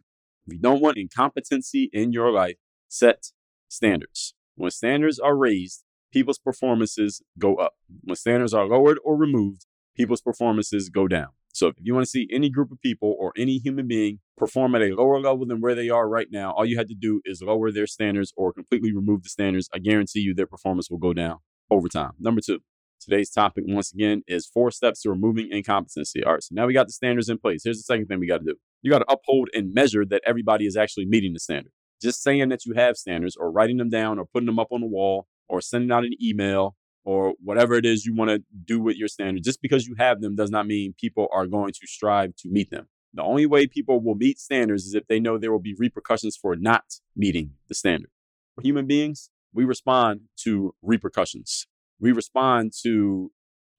If 0.47 0.55
you 0.55 0.61
don't 0.61 0.81
want 0.81 0.99
incompetency 0.99 1.91
in 1.93 2.13
your 2.13 2.31
life, 2.31 2.57
set 2.89 3.33
standards. 3.69 4.35
When 4.55 4.71
standards 4.71 5.19
are 5.19 5.37
raised, 5.37 5.85
people's 6.13 6.39
performances 6.39 7.23
go 7.39 7.57
up. 7.57 7.75
When 8.03 8.17
standards 8.17 8.55
are 8.55 8.67
lowered 8.67 8.99
or 9.05 9.17
removed, 9.17 9.67
people's 9.97 10.21
performances 10.21 10.89
go 10.89 11.09
down. 11.09 11.29
So 11.57 11.69
if 11.69 11.77
you 11.81 11.95
want 11.95 12.05
to 12.05 12.11
see 12.11 12.29
any 12.31 12.51
group 12.51 12.71
of 12.71 12.83
people 12.83 13.17
or 13.19 13.33
any 13.35 13.57
human 13.57 13.89
being 13.89 14.19
perform 14.37 14.75
at 14.75 14.83
a 14.83 14.95
lower 14.95 15.19
level 15.19 15.47
than 15.47 15.63
where 15.63 15.75
they 15.75 15.89
are 15.89 16.07
right 16.07 16.27
now, 16.31 16.53
all 16.53 16.67
you 16.67 16.77
had 16.77 16.89
to 16.89 16.95
do 16.95 17.23
is 17.25 17.41
lower 17.41 17.73
their 17.73 17.87
standards 17.87 18.31
or 18.37 18.53
completely 18.53 18.93
remove 18.95 19.23
the 19.23 19.31
standards. 19.31 19.71
I 19.73 19.79
guarantee 19.79 20.21
you 20.21 20.35
their 20.35 20.47
performance 20.47 20.91
will 20.91 20.99
go 20.99 21.15
down 21.15 21.39
over 21.71 21.89
time. 21.89 22.11
Number 22.21 22.43
two, 22.43 22.59
today's 23.01 23.31
topic 23.31 23.65
once 23.67 23.91
again 23.91 24.23
is 24.29 24.47
four 24.47 24.71
steps 24.71 25.01
to 25.01 25.09
removing 25.09 25.49
incompetency. 25.51 26.23
All 26.23 26.35
right, 26.35 26.43
so 26.43 26.51
now 26.55 26.67
we 26.67 26.75
got 26.75 26.89
the 26.89 26.93
standards 26.93 27.31
in 27.31 27.39
place. 27.39 27.63
Here's 27.65 27.79
the 27.79 27.85
second 27.85 28.09
thing 28.09 28.21
we 28.21 28.29
got 28.29 28.41
to 28.41 28.45
do. 28.45 28.57
You 28.83 28.91
got 28.91 28.99
to 28.99 29.11
uphold 29.11 29.49
and 29.55 29.73
measure 29.73 30.05
that 30.05 30.21
everybody 30.27 30.67
is 30.67 30.77
actually 30.77 31.07
meeting 31.07 31.33
the 31.33 31.41
standard. 31.41 31.73
Just 32.03 32.23
saying 32.23 32.51
that 32.51 32.67
you 32.67 32.75
have 32.75 32.99
standards 32.99 33.35
or 33.35 33.51
writing 33.51 33.79
them 33.79 33.89
down 33.89 34.19
or 34.19 34.27
putting 34.27 34.47
them 34.47 34.59
up 34.59 34.69
on 34.73 34.83
the 34.83 34.87
wall 34.87 35.27
or 35.49 35.63
sending 35.63 35.91
out 35.91 36.05
an 36.05 36.13
email 36.23 36.77
or 37.07 37.35
whatever 37.43 37.75
it 37.75 37.87
is 37.87 38.05
you 38.05 38.13
want 38.15 38.31
to 38.31 38.43
do 38.65 38.81
with 38.81 38.97
your 38.97 39.07
standards. 39.07 39.47
Just 39.47 39.63
because 39.63 39.87
you 39.87 39.95
have 39.97 40.21
them 40.21 40.35
does 40.35 40.51
not 40.51 40.67
mean 40.67 40.93
people 40.99 41.29
are 41.33 41.47
going 41.47 41.73
to 41.73 41.87
strive 41.87 42.35
to 42.37 42.49
meet 42.51 42.71
them. 42.71 42.89
The 43.15 43.23
only 43.23 43.47
way 43.47 43.69
people 43.69 44.03
will 44.03 44.17
meet 44.17 44.41
standards 44.41 44.85
is 44.85 44.95
if 44.95 45.07
they 45.07 45.21
know 45.21 45.39
there 45.39 45.53
will 45.53 45.61
be 45.61 45.77
repercussions 45.79 46.37
for 46.37 46.57
not 46.57 46.83
meeting 47.15 47.53
the 47.69 47.77
standard. 47.77 48.11
For 48.57 48.63
human 48.63 48.87
beings, 48.87 49.31
we 49.55 49.65
respond 49.65 50.23
to 50.43 50.75
repercussions. 50.83 51.69
We 52.01 52.11
respond 52.11 52.73
to, 52.83 53.31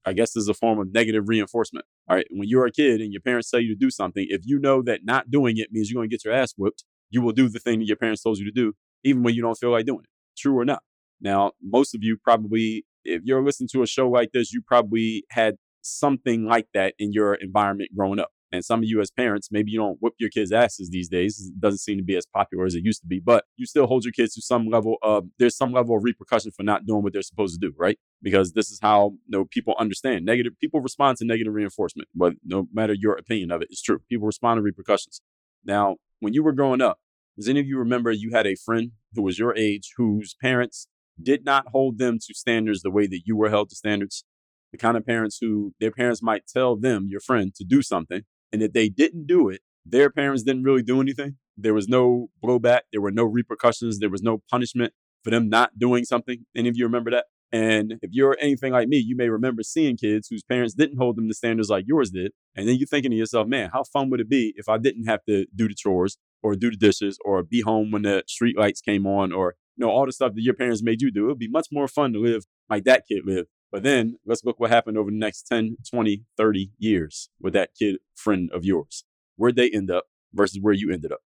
I 0.06 0.14
guess, 0.14 0.32
this 0.32 0.44
is 0.44 0.48
a 0.48 0.54
form 0.54 0.80
of 0.80 0.92
negative 0.92 1.28
reinforcement. 1.28 1.84
All 2.08 2.16
right. 2.16 2.26
When 2.30 2.48
you're 2.48 2.66
a 2.66 2.72
kid 2.72 3.02
and 3.02 3.12
your 3.12 3.20
parents 3.20 3.50
tell 3.50 3.60
you 3.60 3.68
to 3.68 3.78
do 3.78 3.90
something, 3.90 4.26
if 4.30 4.40
you 4.44 4.58
know 4.58 4.80
that 4.82 5.00
not 5.04 5.30
doing 5.30 5.58
it 5.58 5.68
means 5.70 5.90
you're 5.90 6.00
going 6.00 6.08
to 6.08 6.14
get 6.14 6.24
your 6.24 6.32
ass 6.32 6.54
whooped, 6.56 6.82
you 7.10 7.20
will 7.20 7.32
do 7.32 7.50
the 7.50 7.58
thing 7.58 7.80
that 7.80 7.84
your 7.84 7.96
parents 7.98 8.22
told 8.22 8.38
you 8.38 8.46
to 8.46 8.50
do, 8.50 8.72
even 9.04 9.22
when 9.22 9.34
you 9.34 9.42
don't 9.42 9.58
feel 9.58 9.70
like 9.70 9.84
doing 9.84 10.00
it. 10.00 10.10
True 10.36 10.58
or 10.58 10.64
not. 10.64 10.82
Now, 11.20 11.52
most 11.62 11.94
of 11.94 12.02
you 12.02 12.16
probably, 12.16 12.86
if 13.08 13.22
you're 13.24 13.42
listening 13.42 13.68
to 13.72 13.82
a 13.82 13.86
show 13.86 14.08
like 14.08 14.32
this, 14.32 14.52
you 14.52 14.62
probably 14.62 15.24
had 15.30 15.56
something 15.82 16.44
like 16.44 16.66
that 16.74 16.94
in 16.98 17.12
your 17.12 17.34
environment 17.34 17.90
growing 17.96 18.18
up. 18.18 18.30
And 18.50 18.64
some 18.64 18.80
of 18.80 18.84
you 18.86 19.00
as 19.00 19.10
parents, 19.10 19.50
maybe 19.50 19.70
you 19.70 19.78
don't 19.78 19.98
whip 20.00 20.14
your 20.18 20.30
kids' 20.30 20.52
asses 20.52 20.88
these 20.88 21.08
days. 21.08 21.50
It 21.54 21.60
doesn't 21.60 21.80
seem 21.80 21.98
to 21.98 22.02
be 22.02 22.16
as 22.16 22.24
popular 22.24 22.64
as 22.64 22.74
it 22.74 22.82
used 22.82 23.02
to 23.02 23.06
be, 23.06 23.20
but 23.20 23.44
you 23.56 23.66
still 23.66 23.86
hold 23.86 24.04
your 24.04 24.12
kids 24.12 24.34
to 24.34 24.42
some 24.42 24.68
level 24.68 24.96
of, 25.02 25.26
there's 25.38 25.56
some 25.56 25.70
level 25.70 25.96
of 25.96 26.02
repercussion 26.02 26.52
for 26.52 26.62
not 26.62 26.86
doing 26.86 27.02
what 27.02 27.12
they're 27.12 27.20
supposed 27.20 27.60
to 27.60 27.66
do, 27.68 27.74
right? 27.76 27.98
Because 28.22 28.52
this 28.52 28.70
is 28.70 28.78
how 28.80 29.12
you 29.26 29.38
know, 29.38 29.44
people 29.44 29.74
understand 29.78 30.24
negative, 30.24 30.54
people 30.60 30.80
respond 30.80 31.18
to 31.18 31.26
negative 31.26 31.52
reinforcement, 31.52 32.08
but 32.14 32.34
no 32.42 32.68
matter 32.72 32.94
your 32.94 33.14
opinion 33.14 33.50
of 33.50 33.60
it, 33.60 33.68
it's 33.70 33.82
true. 33.82 34.00
People 34.08 34.26
respond 34.26 34.56
to 34.56 34.62
repercussions. 34.62 35.20
Now, 35.62 35.96
when 36.20 36.32
you 36.32 36.42
were 36.42 36.52
growing 36.52 36.80
up, 36.80 36.98
does 37.36 37.48
any 37.48 37.60
of 37.60 37.66
you 37.66 37.78
remember 37.78 38.10
you 38.10 38.30
had 38.32 38.46
a 38.46 38.56
friend 38.56 38.92
who 39.14 39.22
was 39.22 39.38
your 39.38 39.54
age 39.56 39.92
whose 39.98 40.34
parents 40.40 40.88
did 41.22 41.44
not 41.44 41.66
hold 41.68 41.98
them 41.98 42.18
to 42.18 42.34
standards 42.34 42.82
the 42.82 42.90
way 42.90 43.06
that 43.06 43.22
you 43.24 43.36
were 43.36 43.50
held 43.50 43.70
to 43.70 43.76
standards? 43.76 44.24
The 44.72 44.78
kind 44.78 44.96
of 44.96 45.06
parents 45.06 45.38
who 45.40 45.72
their 45.80 45.90
parents 45.90 46.22
might 46.22 46.46
tell 46.46 46.76
them, 46.76 47.06
your 47.08 47.20
friend, 47.20 47.54
to 47.54 47.64
do 47.64 47.82
something. 47.82 48.22
And 48.52 48.62
if 48.62 48.72
they 48.72 48.88
didn't 48.88 49.26
do 49.26 49.48
it, 49.48 49.60
their 49.84 50.10
parents 50.10 50.42
didn't 50.42 50.64
really 50.64 50.82
do 50.82 51.00
anything. 51.00 51.36
There 51.56 51.74
was 51.74 51.88
no 51.88 52.28
blowback. 52.42 52.80
There 52.92 53.00
were 53.00 53.10
no 53.10 53.24
repercussions. 53.24 53.98
There 53.98 54.10
was 54.10 54.22
no 54.22 54.42
punishment 54.50 54.92
for 55.24 55.30
them 55.30 55.48
not 55.48 55.78
doing 55.78 56.04
something. 56.04 56.44
Any 56.56 56.68
of 56.68 56.76
you 56.76 56.84
remember 56.84 57.10
that? 57.10 57.24
And 57.50 57.94
if 58.02 58.10
you're 58.12 58.36
anything 58.40 58.72
like 58.72 58.88
me, 58.88 58.98
you 58.98 59.16
may 59.16 59.30
remember 59.30 59.62
seeing 59.62 59.96
kids 59.96 60.28
whose 60.28 60.42
parents 60.42 60.74
didn't 60.74 60.98
hold 60.98 61.16
them 61.16 61.28
to 61.28 61.34
standards 61.34 61.70
like 61.70 61.86
yours 61.86 62.10
did. 62.10 62.32
And 62.54 62.68
then 62.68 62.76
you're 62.76 62.86
thinking 62.86 63.10
to 63.10 63.16
yourself, 63.16 63.48
man, 63.48 63.70
how 63.72 63.84
fun 63.84 64.10
would 64.10 64.20
it 64.20 64.28
be 64.28 64.52
if 64.56 64.68
I 64.68 64.76
didn't 64.76 65.06
have 65.06 65.24
to 65.26 65.46
do 65.54 65.66
the 65.66 65.74
chores 65.74 66.18
or 66.42 66.54
do 66.54 66.70
the 66.70 66.76
dishes 66.76 67.18
or 67.24 67.42
be 67.42 67.62
home 67.62 67.90
when 67.90 68.02
the 68.02 68.22
street 68.26 68.58
lights 68.58 68.82
came 68.82 69.06
on 69.06 69.32
or 69.32 69.54
you 69.78 69.86
know 69.86 69.92
all 69.92 70.06
the 70.06 70.12
stuff 70.12 70.34
that 70.34 70.42
your 70.42 70.54
parents 70.54 70.82
made 70.82 71.00
you 71.00 71.10
do. 71.10 71.24
It 71.24 71.28
would 71.28 71.38
be 71.38 71.48
much 71.48 71.68
more 71.70 71.86
fun 71.86 72.12
to 72.12 72.18
live 72.18 72.44
like 72.68 72.84
that 72.84 73.04
kid 73.08 73.22
lived. 73.24 73.48
But 73.70 73.82
then 73.82 74.18
let's 74.26 74.44
look 74.44 74.58
what 74.58 74.70
happened 74.70 74.98
over 74.98 75.10
the 75.10 75.16
next 75.16 75.42
10, 75.42 75.76
20, 75.88 76.24
30 76.36 76.70
years 76.78 77.28
with 77.40 77.52
that 77.52 77.70
kid 77.78 77.96
friend 78.14 78.50
of 78.52 78.64
yours. 78.64 79.04
Where'd 79.36 79.56
they 79.56 79.70
end 79.70 79.90
up 79.90 80.04
versus 80.32 80.58
where 80.60 80.74
you 80.74 80.90
ended 80.90 81.12
up? 81.12 81.20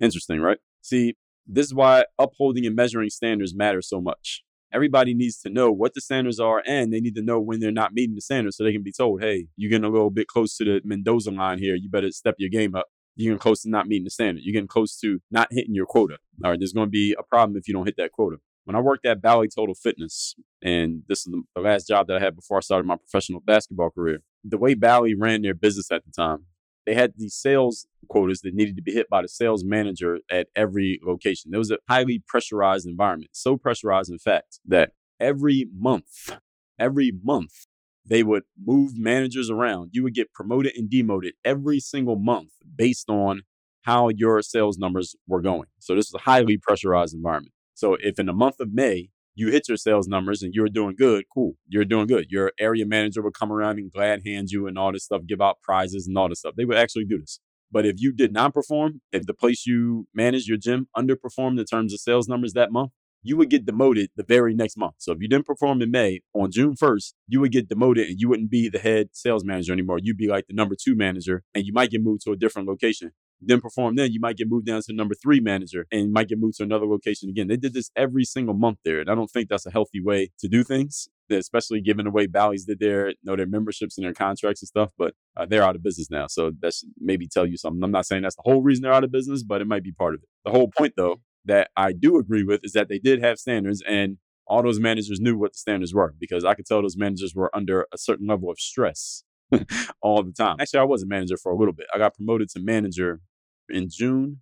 Interesting, 0.00 0.40
right? 0.40 0.58
See, 0.82 1.14
this 1.46 1.66
is 1.66 1.74
why 1.74 2.04
upholding 2.18 2.66
and 2.66 2.76
measuring 2.76 3.08
standards 3.08 3.54
matter 3.54 3.80
so 3.80 4.00
much. 4.00 4.42
Everybody 4.72 5.14
needs 5.14 5.38
to 5.38 5.48
know 5.48 5.70
what 5.70 5.94
the 5.94 6.00
standards 6.00 6.40
are 6.40 6.62
and 6.66 6.92
they 6.92 7.00
need 7.00 7.14
to 7.14 7.22
know 7.22 7.40
when 7.40 7.60
they're 7.60 7.70
not 7.70 7.94
meeting 7.94 8.16
the 8.16 8.20
standards 8.20 8.56
so 8.56 8.64
they 8.64 8.72
can 8.72 8.82
be 8.82 8.92
told, 8.92 9.22
hey, 9.22 9.46
you're 9.56 9.70
getting 9.70 9.86
a 9.86 9.90
little 9.90 10.10
bit 10.10 10.26
close 10.26 10.56
to 10.56 10.64
the 10.64 10.80
Mendoza 10.84 11.30
line 11.30 11.60
here. 11.60 11.76
You 11.76 11.88
better 11.88 12.10
step 12.10 12.34
your 12.38 12.50
game 12.50 12.74
up 12.74 12.88
you're 13.16 13.32
getting 13.32 13.40
close 13.40 13.62
to 13.62 13.70
not 13.70 13.88
meeting 13.88 14.04
the 14.04 14.10
standard. 14.10 14.42
You're 14.44 14.52
getting 14.52 14.68
close 14.68 14.98
to 15.00 15.20
not 15.30 15.48
hitting 15.50 15.74
your 15.74 15.86
quota. 15.86 16.18
All 16.44 16.50
right, 16.50 16.60
there's 16.60 16.72
going 16.72 16.86
to 16.86 16.90
be 16.90 17.16
a 17.18 17.22
problem 17.22 17.56
if 17.56 17.66
you 17.66 17.74
don't 17.74 17.86
hit 17.86 17.96
that 17.96 18.12
quota. 18.12 18.36
When 18.64 18.76
I 18.76 18.80
worked 18.80 19.06
at 19.06 19.22
Bally 19.22 19.48
Total 19.48 19.74
Fitness, 19.74 20.34
and 20.62 21.02
this 21.08 21.26
is 21.26 21.34
the 21.54 21.60
last 21.60 21.86
job 21.86 22.08
that 22.08 22.16
I 22.16 22.20
had 22.20 22.36
before 22.36 22.58
I 22.58 22.60
started 22.60 22.86
my 22.86 22.96
professional 22.96 23.40
basketball 23.40 23.90
career, 23.90 24.22
the 24.44 24.58
way 24.58 24.74
Bally 24.74 25.14
ran 25.14 25.42
their 25.42 25.54
business 25.54 25.90
at 25.90 26.04
the 26.04 26.10
time, 26.10 26.46
they 26.84 26.94
had 26.94 27.14
these 27.16 27.34
sales 27.34 27.86
quotas 28.08 28.40
that 28.40 28.54
needed 28.54 28.76
to 28.76 28.82
be 28.82 28.92
hit 28.92 29.08
by 29.08 29.22
the 29.22 29.28
sales 29.28 29.64
manager 29.64 30.18
at 30.30 30.48
every 30.54 31.00
location. 31.04 31.52
It 31.54 31.58
was 31.58 31.70
a 31.70 31.78
highly 31.88 32.22
pressurized 32.26 32.86
environment, 32.86 33.30
so 33.32 33.56
pressurized, 33.56 34.10
in 34.10 34.18
fact, 34.18 34.60
that 34.66 34.92
every 35.18 35.68
month, 35.76 36.36
every 36.78 37.12
month, 37.22 37.66
they 38.08 38.22
would 38.22 38.44
move 38.64 38.92
managers 38.96 39.50
around. 39.50 39.90
You 39.92 40.02
would 40.04 40.14
get 40.14 40.32
promoted 40.32 40.72
and 40.76 40.88
demoted 40.88 41.34
every 41.44 41.80
single 41.80 42.16
month 42.16 42.50
based 42.76 43.10
on 43.10 43.42
how 43.82 44.08
your 44.08 44.42
sales 44.42 44.78
numbers 44.78 45.14
were 45.28 45.40
going. 45.40 45.68
So 45.78 45.94
this 45.94 46.06
is 46.06 46.14
a 46.14 46.18
highly 46.18 46.58
pressurized 46.58 47.14
environment. 47.14 47.52
So 47.74 47.96
if 48.00 48.18
in 48.18 48.26
the 48.26 48.32
month 48.32 48.56
of 48.60 48.72
May 48.72 49.10
you 49.34 49.48
hit 49.48 49.68
your 49.68 49.76
sales 49.76 50.08
numbers 50.08 50.42
and 50.42 50.54
you're 50.54 50.68
doing 50.68 50.96
good, 50.96 51.24
cool, 51.32 51.54
you're 51.68 51.84
doing 51.84 52.06
good. 52.06 52.26
Your 52.30 52.52
area 52.58 52.86
manager 52.86 53.22
would 53.22 53.34
come 53.34 53.52
around 53.52 53.78
and 53.78 53.92
glad 53.92 54.22
hand 54.24 54.50
you 54.50 54.66
and 54.66 54.78
all 54.78 54.92
this 54.92 55.04
stuff, 55.04 55.22
give 55.28 55.40
out 55.40 55.60
prizes 55.62 56.06
and 56.06 56.16
all 56.16 56.28
this 56.28 56.40
stuff. 56.40 56.54
They 56.56 56.64
would 56.64 56.78
actually 56.78 57.04
do 57.04 57.18
this. 57.18 57.38
But 57.70 57.84
if 57.84 57.96
you 57.98 58.12
did 58.12 58.32
not 58.32 58.54
perform, 58.54 59.00
if 59.12 59.26
the 59.26 59.34
place 59.34 59.66
you 59.66 60.06
manage 60.14 60.46
your 60.46 60.56
gym 60.56 60.88
underperformed 60.96 61.58
in 61.58 61.66
terms 61.66 61.92
of 61.92 62.00
sales 62.00 62.28
numbers 62.28 62.54
that 62.54 62.72
month, 62.72 62.92
you 63.28 63.36
would 63.36 63.50
get 63.50 63.66
demoted 63.66 64.08
the 64.16 64.24
very 64.24 64.54
next 64.54 64.76
month. 64.76 64.94
So 64.98 65.12
if 65.12 65.18
you 65.20 65.28
didn't 65.28 65.46
perform 65.46 65.82
in 65.82 65.90
May, 65.90 66.20
on 66.34 66.50
June 66.50 66.74
1st, 66.74 67.14
you 67.28 67.40
would 67.40 67.52
get 67.52 67.68
demoted 67.68 68.08
and 68.08 68.20
you 68.20 68.28
wouldn't 68.28 68.50
be 68.50 68.68
the 68.68 68.78
head 68.78 69.08
sales 69.12 69.44
manager 69.44 69.72
anymore. 69.72 69.98
You'd 70.02 70.16
be 70.16 70.28
like 70.28 70.46
the 70.46 70.54
number 70.54 70.74
two 70.80 70.94
manager 70.94 71.42
and 71.54 71.64
you 71.64 71.72
might 71.72 71.90
get 71.90 72.02
moved 72.02 72.22
to 72.24 72.32
a 72.32 72.36
different 72.36 72.68
location. 72.68 73.12
Then 73.40 73.60
perform 73.60 73.96
then, 73.96 74.12
you 74.12 74.20
might 74.20 74.36
get 74.36 74.50
moved 74.50 74.66
down 74.66 74.80
to 74.82 74.94
number 74.94 75.14
three 75.14 75.40
manager 75.40 75.86
and 75.92 76.06
you 76.06 76.12
might 76.12 76.28
get 76.28 76.38
moved 76.38 76.56
to 76.58 76.62
another 76.62 76.86
location 76.86 77.28
again. 77.28 77.48
They 77.48 77.56
did 77.56 77.74
this 77.74 77.90
every 77.94 78.24
single 78.24 78.54
month 78.54 78.78
there. 78.84 79.00
And 79.00 79.10
I 79.10 79.14
don't 79.14 79.30
think 79.30 79.48
that's 79.48 79.66
a 79.66 79.70
healthy 79.70 80.00
way 80.00 80.30
to 80.38 80.48
do 80.48 80.64
things, 80.64 81.08
especially 81.30 81.80
given 81.82 82.06
the 82.06 82.10
way 82.10 82.26
Bally's 82.26 82.64
did 82.64 82.80
their, 82.80 83.10
you 83.10 83.16
know, 83.24 83.36
their 83.36 83.46
memberships 83.46 83.98
and 83.98 84.06
their 84.06 84.14
contracts 84.14 84.62
and 84.62 84.68
stuff. 84.68 84.90
But 84.96 85.14
uh, 85.36 85.44
they're 85.44 85.62
out 85.62 85.76
of 85.76 85.82
business 85.82 86.10
now. 86.10 86.28
So 86.28 86.52
that 86.60 86.74
should 86.74 86.88
maybe 86.98 87.28
tell 87.28 87.46
you 87.46 87.58
something. 87.58 87.82
I'm 87.82 87.90
not 87.90 88.06
saying 88.06 88.22
that's 88.22 88.36
the 88.36 88.42
whole 88.44 88.62
reason 88.62 88.82
they're 88.82 88.92
out 88.92 89.04
of 89.04 89.12
business, 89.12 89.42
but 89.42 89.60
it 89.60 89.66
might 89.66 89.84
be 89.84 89.92
part 89.92 90.14
of 90.14 90.22
it. 90.22 90.28
The 90.44 90.52
whole 90.52 90.70
point, 90.76 90.94
though, 90.96 91.20
that 91.46 91.70
I 91.76 91.92
do 91.92 92.18
agree 92.18 92.42
with 92.42 92.60
is 92.64 92.72
that 92.72 92.88
they 92.88 92.98
did 92.98 93.22
have 93.22 93.38
standards 93.38 93.82
and 93.86 94.18
all 94.46 94.62
those 94.62 94.78
managers 94.78 95.20
knew 95.20 95.36
what 95.36 95.52
the 95.52 95.58
standards 95.58 95.94
were 95.94 96.14
because 96.18 96.44
I 96.44 96.54
could 96.54 96.66
tell 96.66 96.82
those 96.82 96.96
managers 96.96 97.34
were 97.34 97.54
under 97.54 97.86
a 97.92 97.98
certain 97.98 98.26
level 98.26 98.50
of 98.50 98.58
stress 98.58 99.24
all 100.02 100.22
the 100.22 100.32
time. 100.32 100.56
Actually, 100.60 100.80
I 100.80 100.84
was 100.84 101.02
a 101.02 101.06
manager 101.06 101.36
for 101.36 101.50
a 101.50 101.56
little 101.56 101.74
bit. 101.74 101.86
I 101.94 101.98
got 101.98 102.14
promoted 102.14 102.48
to 102.50 102.60
manager 102.60 103.20
in 103.68 103.88
June 103.90 104.40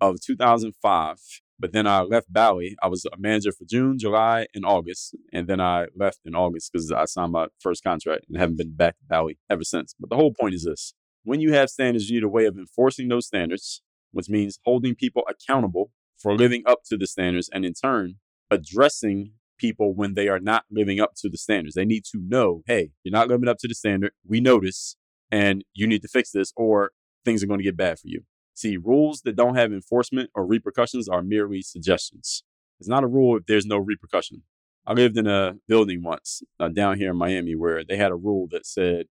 of 0.00 0.20
2005. 0.20 1.18
But 1.60 1.72
then 1.72 1.88
I 1.88 2.02
left 2.02 2.32
Bally. 2.32 2.76
I 2.82 2.86
was 2.86 3.04
a 3.04 3.18
manager 3.18 3.50
for 3.50 3.64
June, 3.64 3.98
July, 3.98 4.46
and 4.54 4.64
August. 4.64 5.16
And 5.32 5.48
then 5.48 5.60
I 5.60 5.86
left 5.96 6.20
in 6.24 6.36
August 6.36 6.70
because 6.72 6.92
I 6.92 7.04
signed 7.04 7.32
my 7.32 7.48
first 7.60 7.82
contract 7.82 8.26
and 8.28 8.38
haven't 8.38 8.58
been 8.58 8.76
back 8.76 8.96
to 8.98 9.04
Bally 9.08 9.38
ever 9.50 9.64
since. 9.64 9.94
But 9.98 10.08
the 10.08 10.16
whole 10.16 10.32
point 10.32 10.54
is 10.54 10.64
this 10.64 10.94
when 11.24 11.40
you 11.40 11.52
have 11.54 11.68
standards, 11.68 12.08
you 12.08 12.16
need 12.16 12.24
a 12.24 12.28
way 12.28 12.46
of 12.46 12.56
enforcing 12.56 13.08
those 13.08 13.26
standards, 13.26 13.82
which 14.12 14.28
means 14.28 14.60
holding 14.64 14.94
people 14.94 15.24
accountable 15.28 15.90
for 16.18 16.36
living 16.36 16.62
up 16.66 16.80
to 16.86 16.96
the 16.96 17.06
standards 17.06 17.48
and 17.52 17.64
in 17.64 17.74
turn 17.74 18.16
addressing 18.50 19.32
people 19.58 19.94
when 19.94 20.14
they 20.14 20.28
are 20.28 20.40
not 20.40 20.64
living 20.70 21.00
up 21.00 21.14
to 21.16 21.28
the 21.28 21.36
standards. 21.36 21.74
They 21.74 21.84
need 21.84 22.04
to 22.12 22.18
know, 22.18 22.62
hey, 22.66 22.90
you're 23.02 23.12
not 23.12 23.28
living 23.28 23.48
up 23.48 23.58
to 23.58 23.68
the 23.68 23.74
standard. 23.74 24.12
We 24.26 24.40
notice 24.40 24.96
and 25.30 25.64
you 25.74 25.86
need 25.86 26.02
to 26.02 26.08
fix 26.08 26.30
this 26.30 26.52
or 26.56 26.92
things 27.24 27.42
are 27.42 27.46
going 27.46 27.58
to 27.58 27.64
get 27.64 27.76
bad 27.76 27.98
for 27.98 28.08
you. 28.08 28.22
See, 28.54 28.76
rules 28.76 29.22
that 29.22 29.36
don't 29.36 29.56
have 29.56 29.72
enforcement 29.72 30.30
or 30.34 30.46
repercussions 30.46 31.08
are 31.08 31.22
merely 31.22 31.62
suggestions. 31.62 32.42
It's 32.80 32.88
not 32.88 33.04
a 33.04 33.08
rule 33.08 33.36
if 33.36 33.46
there's 33.46 33.66
no 33.66 33.78
repercussion. 33.78 34.42
I 34.86 34.94
lived 34.94 35.18
in 35.18 35.26
a 35.26 35.56
building 35.66 36.02
once 36.02 36.42
uh, 36.58 36.68
down 36.68 36.98
here 36.98 37.10
in 37.10 37.16
Miami 37.16 37.54
where 37.54 37.84
they 37.84 37.96
had 37.96 38.10
a 38.10 38.16
rule 38.16 38.48
that 38.50 38.66
said 38.66 39.06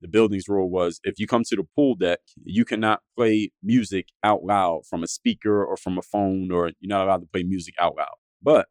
the 0.00 0.08
building's 0.08 0.48
rule 0.48 0.70
was 0.70 1.00
if 1.04 1.18
you 1.18 1.26
come 1.26 1.42
to 1.44 1.56
the 1.56 1.64
pool 1.74 1.94
deck, 1.94 2.20
you 2.44 2.64
cannot 2.64 3.00
play 3.16 3.50
music 3.62 4.08
out 4.22 4.44
loud 4.44 4.82
from 4.88 5.02
a 5.02 5.06
speaker 5.06 5.64
or 5.64 5.76
from 5.76 5.98
a 5.98 6.02
phone, 6.02 6.50
or 6.50 6.70
you're 6.80 6.88
not 6.88 7.06
allowed 7.06 7.20
to 7.20 7.26
play 7.26 7.42
music 7.42 7.74
out 7.80 7.96
loud. 7.96 8.16
But 8.42 8.68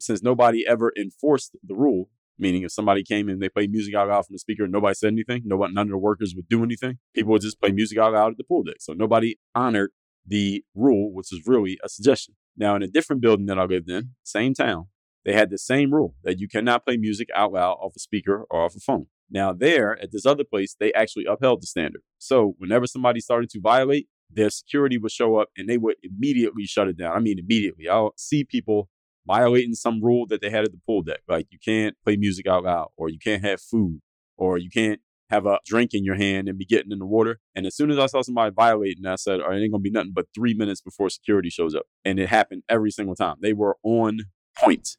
since 0.00 0.22
nobody 0.22 0.66
ever 0.66 0.92
enforced 0.98 1.56
the 1.62 1.74
rule, 1.74 2.08
meaning 2.38 2.62
if 2.62 2.72
somebody 2.72 3.04
came 3.04 3.28
and 3.28 3.40
they 3.40 3.48
played 3.48 3.70
music 3.70 3.94
out 3.94 4.08
loud 4.08 4.26
from 4.26 4.34
the 4.34 4.38
speaker 4.38 4.64
and 4.64 4.72
nobody 4.72 4.94
said 4.94 5.12
anything, 5.12 5.42
nobody, 5.44 5.72
none 5.72 5.86
of 5.86 5.92
the 5.92 5.98
workers 5.98 6.34
would 6.34 6.48
do 6.48 6.64
anything, 6.64 6.98
people 7.14 7.32
would 7.32 7.42
just 7.42 7.60
play 7.60 7.70
music 7.70 7.98
out 7.98 8.12
loud 8.12 8.32
at 8.32 8.38
the 8.38 8.44
pool 8.44 8.62
deck. 8.62 8.76
So 8.80 8.94
nobody 8.94 9.36
honored 9.54 9.90
the 10.26 10.64
rule, 10.74 11.12
which 11.12 11.28
was 11.30 11.42
really 11.46 11.78
a 11.84 11.88
suggestion. 11.88 12.34
Now, 12.56 12.74
in 12.76 12.82
a 12.82 12.86
different 12.86 13.22
building 13.22 13.46
that 13.46 13.58
I 13.58 13.64
lived 13.64 13.90
in, 13.90 14.10
same 14.22 14.54
town, 14.54 14.86
they 15.24 15.32
had 15.32 15.50
the 15.50 15.58
same 15.58 15.94
rule 15.94 16.14
that 16.24 16.38
you 16.38 16.48
cannot 16.48 16.84
play 16.84 16.96
music 16.96 17.28
out 17.34 17.52
loud 17.52 17.74
off 17.74 17.94
a 17.96 18.00
speaker 18.00 18.44
or 18.50 18.64
off 18.64 18.74
a 18.74 18.80
phone. 18.80 19.06
Now, 19.32 19.52
there 19.54 19.98
at 20.00 20.12
this 20.12 20.26
other 20.26 20.44
place, 20.44 20.76
they 20.78 20.92
actually 20.92 21.24
upheld 21.24 21.62
the 21.62 21.66
standard. 21.66 22.02
So, 22.18 22.54
whenever 22.58 22.86
somebody 22.86 23.20
started 23.20 23.48
to 23.50 23.60
violate, 23.60 24.06
their 24.30 24.50
security 24.50 24.98
would 24.98 25.10
show 25.10 25.36
up 25.36 25.48
and 25.56 25.68
they 25.68 25.78
would 25.78 25.96
immediately 26.02 26.66
shut 26.66 26.88
it 26.88 26.98
down. 26.98 27.16
I 27.16 27.18
mean, 27.18 27.38
immediately. 27.38 27.88
I'll 27.88 28.12
see 28.16 28.44
people 28.44 28.88
violating 29.26 29.74
some 29.74 30.02
rule 30.02 30.26
that 30.28 30.40
they 30.40 30.50
had 30.50 30.64
at 30.64 30.72
the 30.72 30.80
pool 30.86 31.02
deck. 31.02 31.20
Like 31.28 31.46
you 31.50 31.58
can't 31.64 31.96
play 32.04 32.16
music 32.16 32.46
out 32.46 32.64
loud, 32.64 32.88
or 32.96 33.08
you 33.08 33.18
can't 33.18 33.42
have 33.42 33.60
food, 33.60 34.00
or 34.36 34.58
you 34.58 34.70
can't 34.70 35.00
have 35.30 35.46
a 35.46 35.58
drink 35.64 35.94
in 35.94 36.04
your 36.04 36.16
hand 36.16 36.46
and 36.46 36.58
be 36.58 36.66
getting 36.66 36.92
in 36.92 36.98
the 36.98 37.06
water. 37.06 37.40
And 37.54 37.66
as 37.66 37.74
soon 37.74 37.90
as 37.90 37.98
I 37.98 38.06
saw 38.06 38.20
somebody 38.20 38.52
violating, 38.54 39.06
I 39.06 39.14
said, 39.14 39.40
"All 39.40 39.48
right, 39.48 39.58
it 39.58 39.62
ain't 39.62 39.72
gonna 39.72 39.80
be 39.80 39.90
nothing 39.90 40.12
but 40.14 40.26
three 40.34 40.52
minutes 40.52 40.82
before 40.82 41.08
security 41.08 41.48
shows 41.48 41.74
up." 41.74 41.86
And 42.04 42.18
it 42.20 42.28
happened 42.28 42.64
every 42.68 42.90
single 42.90 43.14
time. 43.14 43.36
They 43.40 43.54
were 43.54 43.78
on 43.82 44.24
point. 44.58 44.96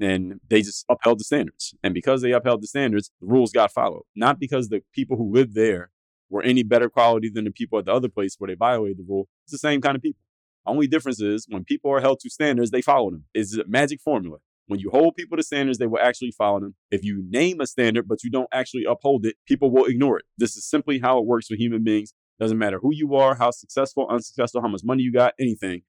And 0.00 0.40
they 0.48 0.62
just 0.62 0.84
upheld 0.88 1.20
the 1.20 1.24
standards. 1.24 1.74
And 1.82 1.94
because 1.94 2.22
they 2.22 2.32
upheld 2.32 2.62
the 2.62 2.66
standards, 2.66 3.10
the 3.20 3.26
rules 3.26 3.52
got 3.52 3.72
followed. 3.72 4.04
Not 4.14 4.38
because 4.38 4.68
the 4.68 4.82
people 4.94 5.16
who 5.16 5.32
lived 5.32 5.54
there 5.54 5.90
were 6.28 6.42
any 6.42 6.62
better 6.62 6.88
quality 6.88 7.28
than 7.28 7.44
the 7.44 7.50
people 7.50 7.78
at 7.78 7.86
the 7.86 7.92
other 7.92 8.08
place 8.08 8.36
where 8.38 8.48
they 8.48 8.54
violated 8.54 8.98
the 8.98 9.04
rule. 9.08 9.28
It's 9.44 9.52
the 9.52 9.58
same 9.58 9.80
kind 9.80 9.96
of 9.96 10.02
people. 10.02 10.22
Only 10.66 10.86
difference 10.86 11.20
is 11.20 11.46
when 11.48 11.64
people 11.64 11.90
are 11.90 12.00
held 12.00 12.20
to 12.20 12.30
standards, 12.30 12.70
they 12.70 12.82
follow 12.82 13.10
them. 13.10 13.24
It's 13.34 13.56
a 13.56 13.64
magic 13.66 14.00
formula. 14.00 14.38
When 14.66 14.78
you 14.78 14.90
hold 14.90 15.16
people 15.16 15.36
to 15.36 15.42
standards, 15.42 15.78
they 15.78 15.88
will 15.88 15.98
actually 16.00 16.30
follow 16.30 16.60
them. 16.60 16.76
If 16.92 17.02
you 17.02 17.24
name 17.28 17.60
a 17.60 17.66
standard, 17.66 18.06
but 18.06 18.22
you 18.22 18.30
don't 18.30 18.48
actually 18.52 18.84
uphold 18.84 19.26
it, 19.26 19.34
people 19.46 19.72
will 19.72 19.86
ignore 19.86 20.18
it. 20.18 20.26
This 20.38 20.56
is 20.56 20.64
simply 20.64 21.00
how 21.00 21.18
it 21.18 21.26
works 21.26 21.50
with 21.50 21.58
human 21.58 21.82
beings. 21.82 22.14
Doesn't 22.38 22.56
matter 22.56 22.78
who 22.80 22.94
you 22.94 23.16
are, 23.16 23.34
how 23.34 23.50
successful, 23.50 24.06
unsuccessful, 24.08 24.62
how 24.62 24.68
much 24.68 24.82
money 24.84 25.02
you 25.02 25.12
got, 25.12 25.34
anything. 25.40 25.82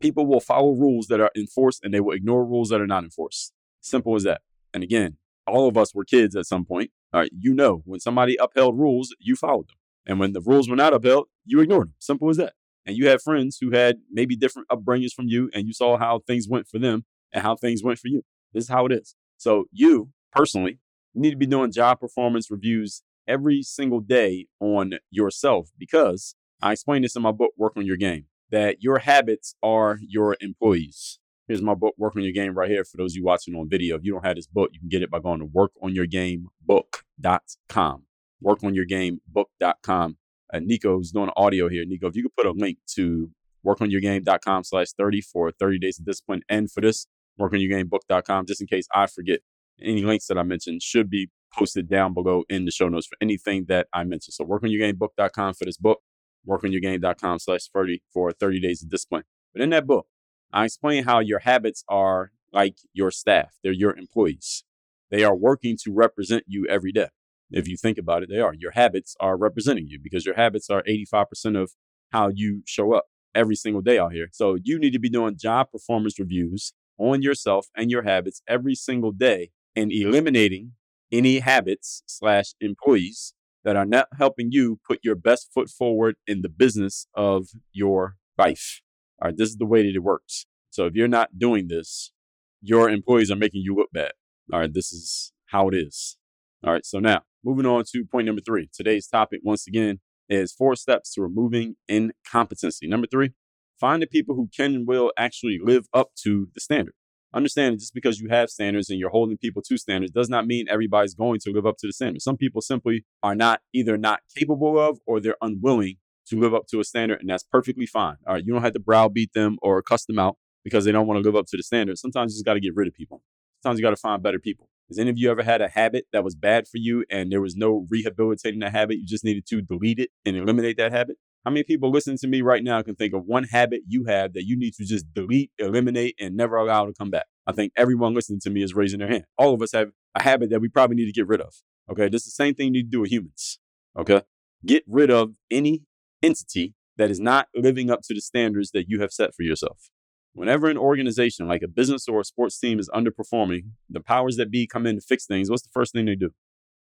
People 0.00 0.26
will 0.26 0.40
follow 0.40 0.72
rules 0.72 1.06
that 1.06 1.20
are 1.20 1.30
enforced 1.36 1.84
and 1.84 1.92
they 1.92 2.00
will 2.00 2.14
ignore 2.14 2.44
rules 2.44 2.70
that 2.70 2.80
are 2.80 2.86
not 2.86 3.04
enforced. 3.04 3.52
Simple 3.80 4.14
as 4.14 4.24
that. 4.24 4.40
And 4.74 4.82
again, 4.82 5.16
all 5.46 5.68
of 5.68 5.76
us 5.76 5.94
were 5.94 6.04
kids 6.04 6.34
at 6.34 6.46
some 6.46 6.64
point. 6.64 6.90
All 7.12 7.20
right, 7.20 7.30
you 7.36 7.54
know, 7.54 7.82
when 7.84 8.00
somebody 8.00 8.36
upheld 8.40 8.78
rules, 8.78 9.14
you 9.18 9.36
followed 9.36 9.68
them. 9.68 9.76
And 10.06 10.18
when 10.18 10.32
the 10.32 10.40
rules 10.40 10.68
were 10.68 10.76
not 10.76 10.94
upheld, 10.94 11.26
you 11.44 11.60
ignored 11.60 11.88
them. 11.88 11.94
Simple 11.98 12.30
as 12.30 12.38
that 12.38 12.54
and 12.84 12.96
you 12.96 13.08
had 13.08 13.20
friends 13.20 13.58
who 13.60 13.70
had 13.70 13.98
maybe 14.10 14.36
different 14.36 14.68
upbringings 14.68 15.12
from 15.12 15.28
you, 15.28 15.50
and 15.54 15.66
you 15.66 15.72
saw 15.72 15.96
how 15.96 16.20
things 16.26 16.48
went 16.48 16.68
for 16.68 16.78
them 16.78 17.04
and 17.32 17.42
how 17.42 17.56
things 17.56 17.82
went 17.82 17.98
for 17.98 18.08
you. 18.08 18.22
This 18.52 18.64
is 18.64 18.70
how 18.70 18.86
it 18.86 18.92
is. 18.92 19.14
So, 19.36 19.64
you 19.72 20.10
personally 20.32 20.78
need 21.14 21.30
to 21.30 21.36
be 21.36 21.46
doing 21.46 21.72
job 21.72 22.00
performance 22.00 22.50
reviews 22.50 23.02
every 23.26 23.62
single 23.62 24.00
day 24.00 24.46
on 24.60 24.94
yourself 25.10 25.70
because 25.78 26.34
I 26.60 26.72
explain 26.72 27.02
this 27.02 27.16
in 27.16 27.22
my 27.22 27.32
book, 27.32 27.52
Work 27.56 27.76
on 27.76 27.86
Your 27.86 27.96
Game, 27.96 28.26
that 28.52 28.82
your 28.82 28.98
habits 28.98 29.54
are 29.62 29.98
your 30.00 30.36
employees. 30.40 31.18
Here's 31.48 31.60
my 31.60 31.74
book, 31.74 31.94
Work 31.98 32.14
on 32.16 32.22
Your 32.22 32.32
Game, 32.32 32.54
right 32.54 32.70
here 32.70 32.84
for 32.84 32.96
those 32.96 33.12
of 33.12 33.16
you 33.16 33.24
watching 33.24 33.56
on 33.56 33.68
video. 33.68 33.96
If 33.96 34.04
you 34.04 34.12
don't 34.12 34.24
have 34.24 34.36
this 34.36 34.46
book, 34.46 34.70
you 34.72 34.78
can 34.78 34.88
get 34.88 35.02
it 35.02 35.10
by 35.10 35.18
going 35.18 35.40
to 35.40 35.46
workonyourgamebook.com. 35.46 38.02
Workonyourgamebook.com 38.44 40.16
uh, 40.52 40.60
Nico's 40.60 41.10
doing 41.10 41.30
audio 41.36 41.68
here. 41.68 41.84
Nico, 41.84 42.08
if 42.08 42.16
you 42.16 42.22
could 42.22 42.36
put 42.36 42.46
a 42.46 42.52
link 42.52 42.78
to 42.94 43.30
workonyourgame.com 43.66 44.64
slash 44.64 44.92
30 44.92 45.20
for 45.22 45.50
30 45.52 45.78
days 45.78 45.98
of 45.98 46.04
discipline 46.04 46.42
and 46.48 46.70
for 46.70 46.80
this, 46.80 47.06
workonyourgamebook.com, 47.40 48.46
just 48.46 48.60
in 48.60 48.66
case 48.66 48.86
I 48.94 49.06
forget. 49.06 49.40
Any 49.80 50.02
links 50.02 50.26
that 50.26 50.38
I 50.38 50.42
mentioned 50.42 50.82
should 50.82 51.08
be 51.08 51.30
posted 51.54 51.88
down 51.88 52.14
below 52.14 52.44
in 52.48 52.66
the 52.66 52.70
show 52.70 52.88
notes 52.88 53.06
for 53.06 53.16
anything 53.20 53.66
that 53.68 53.88
I 53.92 54.04
mentioned. 54.04 54.34
So 54.34 54.44
workonyourgamebook.com 54.44 55.54
for 55.54 55.64
this 55.64 55.76
book, 55.76 56.00
workonyourgame.com 56.48 57.38
slash 57.38 57.68
30 57.72 58.02
for 58.12 58.32
30 58.32 58.60
days 58.60 58.82
of 58.82 58.90
discipline. 58.90 59.24
But 59.52 59.62
in 59.62 59.70
that 59.70 59.86
book, 59.86 60.06
I 60.52 60.64
explain 60.64 61.04
how 61.04 61.20
your 61.20 61.40
habits 61.40 61.84
are 61.88 62.32
like 62.52 62.76
your 62.92 63.10
staff. 63.10 63.56
They're 63.62 63.72
your 63.72 63.96
employees. 63.96 64.64
They 65.10 65.24
are 65.24 65.34
working 65.34 65.76
to 65.84 65.92
represent 65.92 66.44
you 66.46 66.66
every 66.68 66.92
day. 66.92 67.08
If 67.50 67.68
you 67.68 67.76
think 67.76 67.98
about 67.98 68.22
it, 68.22 68.30
they 68.30 68.40
are. 68.40 68.54
Your 68.54 68.72
habits 68.72 69.14
are 69.20 69.36
representing 69.36 69.86
you 69.86 69.98
because 70.02 70.24
your 70.24 70.36
habits 70.36 70.70
are 70.70 70.82
85% 70.88 71.60
of 71.60 71.72
how 72.10 72.28
you 72.28 72.62
show 72.66 72.94
up 72.94 73.04
every 73.34 73.56
single 73.56 73.82
day 73.82 73.98
out 73.98 74.12
here. 74.12 74.28
So 74.32 74.56
you 74.62 74.78
need 74.78 74.92
to 74.92 74.98
be 74.98 75.10
doing 75.10 75.36
job 75.38 75.70
performance 75.70 76.18
reviews 76.18 76.72
on 76.98 77.22
yourself 77.22 77.66
and 77.76 77.90
your 77.90 78.02
habits 78.02 78.42
every 78.48 78.74
single 78.74 79.12
day 79.12 79.50
and 79.74 79.92
eliminating 79.92 80.72
any 81.10 81.40
habits 81.40 82.02
slash 82.06 82.54
employees 82.60 83.34
that 83.64 83.76
are 83.76 83.86
not 83.86 84.08
helping 84.18 84.48
you 84.50 84.80
put 84.86 85.00
your 85.02 85.14
best 85.14 85.50
foot 85.54 85.68
forward 85.68 86.16
in 86.26 86.42
the 86.42 86.48
business 86.48 87.06
of 87.14 87.48
your 87.72 88.16
life. 88.38 88.80
All 89.20 89.28
right, 89.28 89.36
this 89.36 89.50
is 89.50 89.56
the 89.56 89.66
way 89.66 89.82
that 89.82 89.94
it 89.94 90.02
works. 90.02 90.46
So 90.70 90.86
if 90.86 90.94
you're 90.94 91.08
not 91.08 91.38
doing 91.38 91.68
this, 91.68 92.12
your 92.60 92.88
employees 92.90 93.30
are 93.30 93.36
making 93.36 93.62
you 93.62 93.74
look 93.74 93.90
bad. 93.92 94.12
All 94.52 94.60
right, 94.60 94.72
this 94.72 94.92
is 94.92 95.32
how 95.46 95.68
it 95.68 95.74
is. 95.74 96.16
All 96.64 96.72
right, 96.72 96.84
so 96.86 96.98
now 96.98 97.22
moving 97.44 97.66
on 97.66 97.84
to 97.92 98.04
point 98.04 98.26
number 98.26 98.42
three. 98.44 98.68
Today's 98.72 99.06
topic, 99.06 99.40
once 99.42 99.66
again, 99.66 100.00
is 100.28 100.52
four 100.52 100.76
steps 100.76 101.12
to 101.14 101.22
removing 101.22 101.76
incompetency. 101.88 102.88
Number 102.88 103.06
three, 103.06 103.32
find 103.78 104.02
the 104.02 104.06
people 104.06 104.34
who 104.34 104.48
can 104.56 104.74
and 104.74 104.86
will 104.86 105.12
actually 105.16 105.58
live 105.62 105.86
up 105.92 106.10
to 106.22 106.48
the 106.54 106.60
standard. 106.60 106.94
Understand 107.34 107.78
just 107.80 107.94
because 107.94 108.20
you 108.20 108.28
have 108.28 108.50
standards 108.50 108.90
and 108.90 108.98
you're 108.98 109.10
holding 109.10 109.38
people 109.38 109.62
to 109.62 109.78
standards 109.78 110.12
does 110.12 110.28
not 110.28 110.46
mean 110.46 110.66
everybody's 110.68 111.14
going 111.14 111.40
to 111.40 111.50
live 111.50 111.66
up 111.66 111.76
to 111.78 111.86
the 111.86 111.92
standard. 111.92 112.20
Some 112.20 112.36
people 112.36 112.60
simply 112.60 113.04
are 113.22 113.34
not 113.34 113.60
either 113.72 113.96
not 113.96 114.20
capable 114.36 114.78
of 114.78 114.98
or 115.06 115.20
they're 115.20 115.36
unwilling 115.40 115.96
to 116.28 116.38
live 116.38 116.54
up 116.54 116.66
to 116.68 116.80
a 116.80 116.84
standard, 116.84 117.20
and 117.20 117.28
that's 117.28 117.42
perfectly 117.42 117.86
fine. 117.86 118.16
All 118.26 118.34
right, 118.34 118.44
you 118.44 118.52
don't 118.52 118.62
have 118.62 118.74
to 118.74 118.80
browbeat 118.80 119.32
them 119.32 119.58
or 119.62 119.82
cuss 119.82 120.04
them 120.04 120.18
out 120.18 120.36
because 120.64 120.84
they 120.84 120.92
don't 120.92 121.06
want 121.06 121.22
to 121.22 121.28
live 121.28 121.36
up 121.36 121.46
to 121.46 121.56
the 121.56 121.62
standard. 121.62 121.98
Sometimes 121.98 122.32
you 122.32 122.36
just 122.36 122.44
got 122.44 122.54
to 122.54 122.60
get 122.60 122.76
rid 122.76 122.86
of 122.86 122.94
people. 122.94 123.22
Sometimes 123.62 123.80
you 123.80 123.84
got 123.84 123.90
to 123.90 123.96
find 123.96 124.22
better 124.22 124.38
people. 124.38 124.68
Has 124.88 124.98
any 124.98 125.10
of 125.10 125.18
you 125.18 125.30
ever 125.30 125.42
had 125.42 125.62
a 125.62 125.68
habit 125.68 126.06
that 126.12 126.22
was 126.22 126.34
bad 126.34 126.68
for 126.68 126.76
you 126.76 127.04
and 127.10 127.32
there 127.32 127.40
was 127.40 127.56
no 127.56 127.86
rehabilitating 127.88 128.60
that 128.60 128.72
habit? 128.72 128.98
You 128.98 129.06
just 129.06 129.24
needed 129.24 129.46
to 129.46 129.62
delete 129.62 129.98
it 129.98 130.10
and 130.26 130.36
eliminate 130.36 130.76
that 130.76 130.92
habit? 130.92 131.16
How 131.44 131.50
many 131.50 131.64
people 131.64 131.90
listening 131.90 132.18
to 132.18 132.28
me 132.28 132.40
right 132.40 132.62
now 132.62 132.80
can 132.82 132.94
think 132.94 133.12
of 133.14 133.24
one 133.24 133.44
habit 133.44 133.80
you 133.88 134.04
have 134.04 134.32
that 134.34 134.44
you 134.44 134.56
need 134.56 134.74
to 134.74 134.84
just 134.84 135.12
delete, 135.12 135.50
eliminate, 135.58 136.14
and 136.20 136.36
never 136.36 136.54
allow 136.54 136.86
to 136.86 136.92
come 136.92 137.10
back? 137.10 137.26
I 137.48 137.52
think 137.52 137.72
everyone 137.76 138.14
listening 138.14 138.38
to 138.40 138.50
me 138.50 138.62
is 138.62 138.74
raising 138.74 139.00
their 139.00 139.08
hand. 139.08 139.24
All 139.36 139.52
of 139.52 139.60
us 139.60 139.72
have 139.72 139.90
a 140.14 140.22
habit 140.22 140.50
that 140.50 140.60
we 140.60 140.68
probably 140.68 140.94
need 140.94 141.06
to 141.06 141.12
get 141.12 141.26
rid 141.26 141.40
of. 141.40 141.54
Okay. 141.90 142.08
This 142.08 142.22
is 142.22 142.34
the 142.34 142.44
same 142.44 142.54
thing 142.54 142.66
you 142.66 142.72
need 142.72 142.84
to 142.84 142.96
do 142.96 143.00
with 143.00 143.10
humans. 143.10 143.58
Okay. 143.98 144.22
Get 144.64 144.84
rid 144.86 145.10
of 145.10 145.32
any 145.50 145.82
entity 146.22 146.74
that 146.96 147.10
is 147.10 147.18
not 147.18 147.48
living 147.56 147.90
up 147.90 148.02
to 148.02 148.14
the 148.14 148.20
standards 148.20 148.70
that 148.70 148.88
you 148.88 149.00
have 149.00 149.12
set 149.12 149.34
for 149.34 149.42
yourself. 149.42 149.90
Whenever 150.34 150.68
an 150.68 150.78
organization 150.78 151.48
like 151.48 151.62
a 151.62 151.68
business 151.68 152.06
or 152.06 152.20
a 152.20 152.24
sports 152.24 152.58
team 152.58 152.78
is 152.78 152.88
underperforming, 152.94 153.72
the 153.90 154.00
powers 154.00 154.36
that 154.36 154.50
be 154.50 154.68
come 154.68 154.86
in 154.86 154.94
to 154.94 155.00
fix 155.00 155.26
things. 155.26 155.50
What's 155.50 155.64
the 155.64 155.70
first 155.74 155.92
thing 155.92 156.06
they 156.06 156.14
do? 156.14 156.30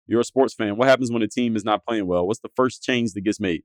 You're 0.07 0.19
a 0.19 0.25
sports 0.25 0.53
fan. 0.53 0.75
What 0.75 0.89
happens 0.89 1.09
when 1.09 1.21
a 1.21 1.27
team 1.27 1.55
is 1.55 1.63
not 1.63 1.85
playing 1.85 2.05
well? 2.05 2.27
What's 2.27 2.41
the 2.41 2.49
first 2.53 2.83
change 2.83 3.13
that 3.13 3.21
gets 3.21 3.39
made? 3.39 3.63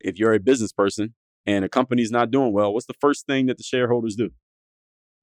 If 0.00 0.18
you're 0.18 0.34
a 0.34 0.40
business 0.40 0.72
person 0.72 1.14
and 1.46 1.64
a 1.64 1.68
company's 1.68 2.10
not 2.10 2.30
doing 2.30 2.52
well, 2.52 2.72
what's 2.72 2.86
the 2.86 2.94
first 3.00 3.26
thing 3.26 3.46
that 3.46 3.56
the 3.56 3.64
shareholders 3.64 4.16
do? 4.16 4.30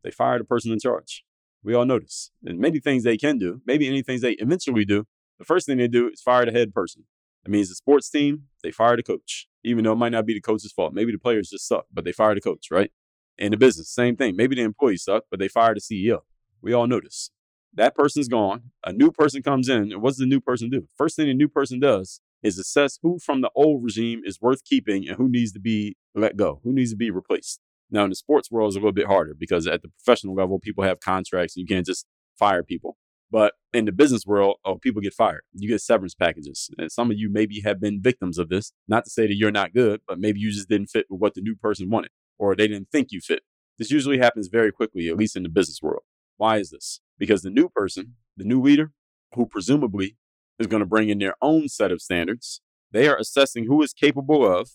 They 0.03 0.11
fire 0.11 0.37
the 0.37 0.45
person 0.45 0.71
in 0.71 0.79
charge. 0.79 1.23
We 1.63 1.73
all 1.73 1.85
this. 1.85 2.31
And 2.45 2.59
many 2.59 2.79
things 2.79 3.03
they 3.03 3.17
can 3.17 3.37
do, 3.37 3.61
maybe 3.65 3.87
any 3.87 4.03
things 4.03 4.21
they 4.21 4.33
eventually 4.33 4.85
do, 4.85 5.05
the 5.39 5.45
first 5.45 5.65
thing 5.65 5.77
they 5.77 5.87
do 5.87 6.09
is 6.09 6.21
fire 6.21 6.45
the 6.45 6.51
head 6.51 6.73
person. 6.73 7.05
That 7.43 7.51
means 7.51 7.69
the 7.69 7.75
sports 7.75 8.09
team, 8.09 8.43
they 8.63 8.71
fire 8.71 8.95
the 8.95 9.03
coach, 9.03 9.47
even 9.63 9.83
though 9.83 9.93
it 9.93 9.97
might 9.97 10.11
not 10.11 10.25
be 10.25 10.33
the 10.33 10.41
coach's 10.41 10.71
fault. 10.71 10.93
Maybe 10.93 11.11
the 11.11 11.17
players 11.17 11.49
just 11.49 11.67
suck, 11.67 11.85
but 11.91 12.05
they 12.05 12.11
fire 12.11 12.35
the 12.35 12.41
coach, 12.41 12.67
right? 12.71 12.91
In 13.37 13.51
the 13.51 13.57
business, 13.57 13.89
same 13.89 14.15
thing. 14.15 14.35
Maybe 14.35 14.55
the 14.55 14.61
employees 14.61 15.03
suck, 15.03 15.23
but 15.29 15.39
they 15.39 15.47
fire 15.47 15.73
the 15.73 15.81
CEO. 15.81 16.19
We 16.61 16.73
all 16.73 16.87
this. 16.87 17.31
That 17.73 17.93
person's 17.93 18.27
gone. 18.27 18.71
A 18.85 18.93
new 18.93 19.11
person 19.11 19.43
comes 19.43 19.67
in. 19.67 19.91
And 19.91 20.01
what 20.01 20.11
does 20.11 20.17
the 20.17 20.25
new 20.25 20.39
person 20.39 20.69
do? 20.69 20.87
First 20.97 21.17
thing 21.17 21.27
the 21.27 21.33
new 21.33 21.49
person 21.49 21.79
does 21.79 22.21
is 22.45 22.59
assess 22.59 22.99
who 23.01 23.17
from 23.19 23.41
the 23.41 23.49
old 23.55 23.83
regime 23.83 24.21
is 24.23 24.39
worth 24.39 24.63
keeping 24.63 25.07
and 25.07 25.17
who 25.17 25.27
needs 25.27 25.51
to 25.53 25.59
be 25.59 25.97
let 26.13 26.37
go, 26.37 26.61
who 26.63 26.71
needs 26.71 26.91
to 26.91 26.97
be 26.97 27.09
replaced. 27.09 27.59
Now, 27.89 28.03
in 28.03 28.09
the 28.09 28.15
sports 28.15 28.51
world, 28.51 28.69
it's 28.69 28.75
a 28.75 28.79
little 28.79 28.91
bit 28.91 29.07
harder 29.07 29.35
because 29.37 29.67
at 29.67 29.81
the 29.81 29.89
professional 29.89 30.35
level, 30.35 30.59
people 30.59 30.83
have 30.83 30.99
contracts 30.99 31.55
and 31.55 31.67
you 31.67 31.73
can't 31.73 31.85
just 31.85 32.05
fire 32.37 32.63
people. 32.63 32.97
But 33.31 33.53
in 33.73 33.85
the 33.85 33.91
business 33.91 34.25
world, 34.25 34.57
oh, 34.63 34.77
people 34.77 35.01
get 35.01 35.13
fired. 35.13 35.41
You 35.53 35.67
get 35.67 35.81
severance 35.81 36.15
packages. 36.15 36.69
And 36.77 36.91
some 36.91 37.11
of 37.11 37.17
you 37.17 37.29
maybe 37.31 37.61
have 37.61 37.81
been 37.81 38.01
victims 38.01 38.37
of 38.37 38.49
this. 38.49 38.71
Not 38.87 39.05
to 39.05 39.09
say 39.09 39.27
that 39.27 39.35
you're 39.35 39.51
not 39.51 39.73
good, 39.73 40.01
but 40.07 40.19
maybe 40.19 40.39
you 40.39 40.51
just 40.51 40.69
didn't 40.69 40.87
fit 40.87 41.07
with 41.09 41.19
what 41.19 41.33
the 41.33 41.41
new 41.41 41.55
person 41.55 41.89
wanted 41.89 42.11
or 42.37 42.55
they 42.55 42.67
didn't 42.67 42.89
think 42.91 43.07
you 43.11 43.21
fit. 43.21 43.41
This 43.77 43.91
usually 43.91 44.19
happens 44.19 44.47
very 44.47 44.71
quickly, 44.71 45.09
at 45.09 45.17
least 45.17 45.35
in 45.35 45.43
the 45.43 45.49
business 45.49 45.79
world. 45.81 46.03
Why 46.37 46.57
is 46.57 46.69
this? 46.69 47.01
Because 47.17 47.41
the 47.41 47.49
new 47.49 47.69
person, 47.69 48.15
the 48.37 48.45
new 48.45 48.61
leader, 48.61 48.91
who 49.33 49.45
presumably 49.45 50.17
is 50.59 50.67
going 50.67 50.81
to 50.81 50.85
bring 50.85 51.09
in 51.09 51.19
their 51.19 51.35
own 51.41 51.67
set 51.67 51.91
of 51.91 52.01
standards, 52.01 52.61
they 52.91 53.07
are 53.07 53.17
assessing 53.17 53.65
who 53.65 53.81
is 53.81 53.93
capable 53.93 54.45
of 54.45 54.69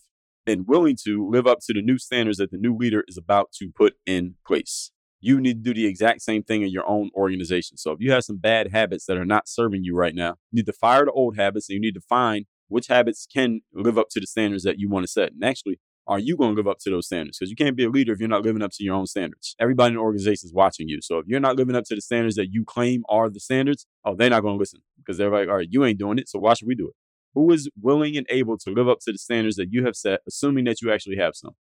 and 0.46 0.66
willing 0.66 0.96
to 1.04 1.28
live 1.28 1.46
up 1.46 1.58
to 1.62 1.72
the 1.72 1.82
new 1.82 1.98
standards 1.98 2.38
that 2.38 2.50
the 2.50 2.58
new 2.58 2.76
leader 2.76 3.04
is 3.08 3.16
about 3.16 3.52
to 3.52 3.70
put 3.74 3.94
in 4.06 4.34
place. 4.46 4.90
You 5.20 5.40
need 5.40 5.64
to 5.64 5.72
do 5.72 5.74
the 5.74 5.86
exact 5.86 6.22
same 6.22 6.42
thing 6.42 6.62
in 6.62 6.70
your 6.70 6.88
own 6.88 7.10
organization. 7.14 7.76
So 7.76 7.92
if 7.92 8.00
you 8.00 8.10
have 8.12 8.24
some 8.24 8.38
bad 8.38 8.72
habits 8.72 9.04
that 9.06 9.18
are 9.18 9.26
not 9.26 9.48
serving 9.48 9.84
you 9.84 9.94
right 9.94 10.14
now, 10.14 10.36
you 10.50 10.56
need 10.58 10.66
to 10.66 10.72
fire 10.72 11.04
the 11.04 11.12
old 11.12 11.36
habits 11.36 11.68
and 11.68 11.74
you 11.74 11.80
need 11.80 11.94
to 11.94 12.00
find 12.00 12.46
which 12.68 12.86
habits 12.86 13.26
can 13.30 13.60
live 13.74 13.98
up 13.98 14.08
to 14.10 14.20
the 14.20 14.26
standards 14.26 14.62
that 14.62 14.78
you 14.78 14.88
want 14.88 15.04
to 15.04 15.12
set. 15.12 15.32
And 15.32 15.44
actually, 15.44 15.78
are 16.11 16.18
you 16.18 16.37
going 16.37 16.51
to 16.51 16.57
live 16.57 16.66
up 16.66 16.79
to 16.81 16.90
those 16.90 17.07
standards? 17.07 17.38
Because 17.38 17.51
you 17.51 17.57
can't 17.57 17.77
be 17.77 17.85
a 17.85 17.88
leader 17.88 18.12
if 18.12 18.18
you're 18.18 18.29
not 18.29 18.42
living 18.42 18.62
up 18.62 18.73
to 18.73 18.83
your 18.83 18.96
own 18.96 19.07
standards. 19.07 19.55
Everybody 19.61 19.90
in 19.90 19.94
the 19.94 20.01
organization 20.01 20.49
is 20.49 20.53
watching 20.53 20.88
you. 20.88 21.01
So 21.01 21.18
if 21.18 21.27
you're 21.29 21.38
not 21.38 21.55
living 21.55 21.77
up 21.77 21.85
to 21.85 21.94
the 21.94 22.01
standards 22.01 22.35
that 22.35 22.49
you 22.51 22.64
claim 22.64 23.05
are 23.09 23.31
the 23.31 23.38
standards, 23.38 23.87
oh, 24.05 24.16
they're 24.16 24.29
not 24.29 24.40
going 24.40 24.57
to 24.57 24.59
listen 24.59 24.81
because 24.99 25.18
they're 25.18 25.31
like, 25.31 25.49
all 25.49 25.59
right, 25.59 25.68
you 25.70 25.85
ain't 25.85 26.01
doing 26.01 26.18
it. 26.18 26.29
So 26.29 26.40
why 26.40 26.55
should 26.55 26.66
we 26.66 26.75
do 26.75 26.88
it? 26.88 26.94
Who 27.35 27.53
is 27.53 27.70
willing 27.81 28.16
and 28.16 28.27
able 28.29 28.59
to 28.59 28.70
live 28.70 28.88
up 28.88 28.99
to 29.03 29.12
the 29.12 29.18
standards 29.18 29.55
that 29.55 29.68
you 29.70 29.85
have 29.85 29.94
set, 29.94 30.20
assuming 30.27 30.64
that 30.64 30.83
you 30.83 30.92
actually 30.92 31.16
have 31.18 31.37
some, 31.37 31.53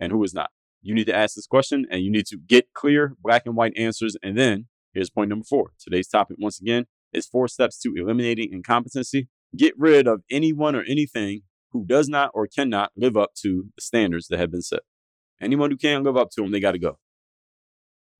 and 0.00 0.10
who 0.10 0.24
is 0.24 0.32
not? 0.32 0.48
You 0.80 0.94
need 0.94 1.06
to 1.08 1.14
ask 1.14 1.34
this 1.34 1.46
question 1.46 1.84
and 1.90 2.02
you 2.02 2.10
need 2.10 2.24
to 2.28 2.38
get 2.38 2.72
clear, 2.72 3.14
black 3.22 3.42
and 3.44 3.56
white 3.56 3.76
answers. 3.76 4.16
And 4.22 4.38
then 4.38 4.68
here's 4.94 5.10
point 5.10 5.28
number 5.28 5.44
four. 5.44 5.72
Today's 5.78 6.08
topic, 6.08 6.38
once 6.40 6.58
again, 6.58 6.86
is 7.12 7.26
four 7.26 7.46
steps 7.46 7.78
to 7.80 7.92
eliminating 7.94 8.54
incompetency. 8.54 9.28
Get 9.54 9.74
rid 9.76 10.06
of 10.06 10.22
anyone 10.30 10.74
or 10.74 10.82
anything 10.88 11.42
who 11.72 11.84
does 11.84 12.08
not 12.08 12.30
or 12.34 12.46
cannot 12.46 12.92
live 12.96 13.16
up 13.16 13.34
to 13.42 13.66
the 13.74 13.80
standards 13.80 14.28
that 14.28 14.38
have 14.38 14.50
been 14.50 14.62
set. 14.62 14.80
Anyone 15.40 15.70
who 15.70 15.76
can't 15.76 16.04
live 16.04 16.16
up 16.16 16.30
to 16.30 16.42
them, 16.42 16.50
they 16.50 16.60
got 16.60 16.72
to 16.72 16.78
go. 16.78 16.98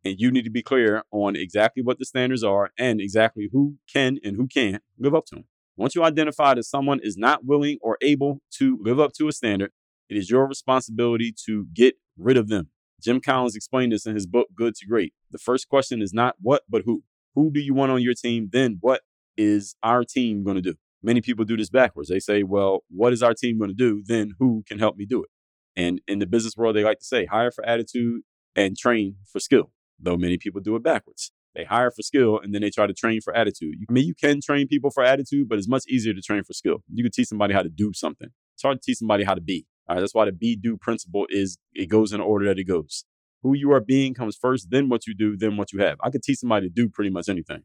And 0.04 0.16
you 0.18 0.30
need 0.30 0.44
to 0.44 0.50
be 0.50 0.62
clear 0.62 1.02
on 1.10 1.34
exactly 1.34 1.82
what 1.82 1.98
the 1.98 2.04
standards 2.04 2.44
are 2.44 2.70
and 2.78 3.00
exactly 3.00 3.48
who 3.52 3.76
can 3.92 4.18
and 4.22 4.36
who 4.36 4.46
can't 4.46 4.82
live 4.98 5.14
up 5.14 5.26
to 5.26 5.36
them. 5.36 5.44
Once 5.76 5.94
you 5.94 6.04
identify 6.04 6.54
that 6.54 6.64
someone 6.64 7.00
is 7.02 7.16
not 7.16 7.44
willing 7.44 7.78
or 7.80 7.98
able 8.00 8.40
to 8.50 8.78
live 8.80 9.00
up 9.00 9.12
to 9.14 9.28
a 9.28 9.32
standard, 9.32 9.72
it 10.08 10.16
is 10.16 10.30
your 10.30 10.46
responsibility 10.46 11.34
to 11.46 11.66
get 11.72 11.96
rid 12.16 12.36
of 12.36 12.48
them. 12.48 12.68
Jim 13.00 13.20
Collins 13.20 13.54
explained 13.54 13.92
this 13.92 14.06
in 14.06 14.14
his 14.14 14.26
book, 14.26 14.48
Good 14.54 14.74
to 14.76 14.86
Great. 14.86 15.12
The 15.30 15.38
first 15.38 15.68
question 15.68 16.02
is 16.02 16.12
not 16.12 16.36
what, 16.40 16.62
but 16.68 16.82
who. 16.84 17.02
Who 17.34 17.52
do 17.52 17.60
you 17.60 17.72
want 17.72 17.92
on 17.92 18.02
your 18.02 18.14
team? 18.14 18.48
Then 18.50 18.78
what 18.80 19.02
is 19.36 19.76
our 19.84 20.02
team 20.02 20.42
going 20.42 20.56
to 20.56 20.62
do? 20.62 20.74
Many 21.02 21.20
people 21.20 21.44
do 21.44 21.56
this 21.56 21.70
backwards. 21.70 22.08
They 22.08 22.18
say, 22.18 22.42
well, 22.42 22.84
what 22.88 23.12
is 23.12 23.22
our 23.22 23.34
team 23.34 23.58
going 23.58 23.70
to 23.70 23.74
do? 23.74 24.02
Then 24.04 24.32
who 24.38 24.64
can 24.66 24.78
help 24.78 24.96
me 24.96 25.06
do 25.06 25.22
it? 25.22 25.30
And 25.76 26.00
in 26.08 26.18
the 26.18 26.26
business 26.26 26.56
world, 26.56 26.74
they 26.74 26.82
like 26.82 26.98
to 26.98 27.04
say, 27.04 27.26
hire 27.26 27.52
for 27.52 27.64
attitude 27.64 28.22
and 28.56 28.76
train 28.76 29.16
for 29.30 29.38
skill, 29.38 29.70
though 30.00 30.16
many 30.16 30.36
people 30.36 30.60
do 30.60 30.74
it 30.74 30.82
backwards. 30.82 31.30
They 31.54 31.64
hire 31.64 31.90
for 31.90 32.02
skill 32.02 32.40
and 32.40 32.54
then 32.54 32.62
they 32.62 32.70
try 32.70 32.86
to 32.86 32.92
train 32.92 33.20
for 33.20 33.34
attitude. 33.34 33.76
I 33.88 33.92
mean, 33.92 34.06
you 34.06 34.14
can 34.14 34.40
train 34.40 34.66
people 34.66 34.90
for 34.90 35.04
attitude, 35.04 35.48
but 35.48 35.58
it's 35.58 35.68
much 35.68 35.84
easier 35.88 36.14
to 36.14 36.20
train 36.20 36.42
for 36.42 36.52
skill. 36.52 36.82
You 36.92 37.04
can 37.04 37.12
teach 37.12 37.28
somebody 37.28 37.54
how 37.54 37.62
to 37.62 37.68
do 37.68 37.92
something. 37.92 38.28
It's 38.54 38.62
hard 38.62 38.82
to 38.82 38.84
teach 38.84 38.98
somebody 38.98 39.24
how 39.24 39.34
to 39.34 39.40
be. 39.40 39.66
All 39.88 39.94
right, 39.94 40.00
that's 40.00 40.14
why 40.14 40.26
the 40.26 40.32
be 40.32 40.56
do 40.56 40.76
principle 40.76 41.26
is 41.30 41.58
it 41.72 41.86
goes 41.86 42.12
in 42.12 42.18
the 42.18 42.24
order 42.24 42.46
that 42.46 42.58
it 42.58 42.64
goes. 42.64 43.04
Who 43.42 43.54
you 43.54 43.72
are 43.72 43.80
being 43.80 44.14
comes 44.14 44.36
first, 44.36 44.70
then 44.70 44.88
what 44.88 45.06
you 45.06 45.14
do, 45.14 45.36
then 45.36 45.56
what 45.56 45.72
you 45.72 45.80
have. 45.80 45.98
I 46.02 46.10
could 46.10 46.22
teach 46.22 46.38
somebody 46.38 46.68
to 46.68 46.72
do 46.72 46.88
pretty 46.88 47.10
much 47.10 47.28
anything, 47.28 47.62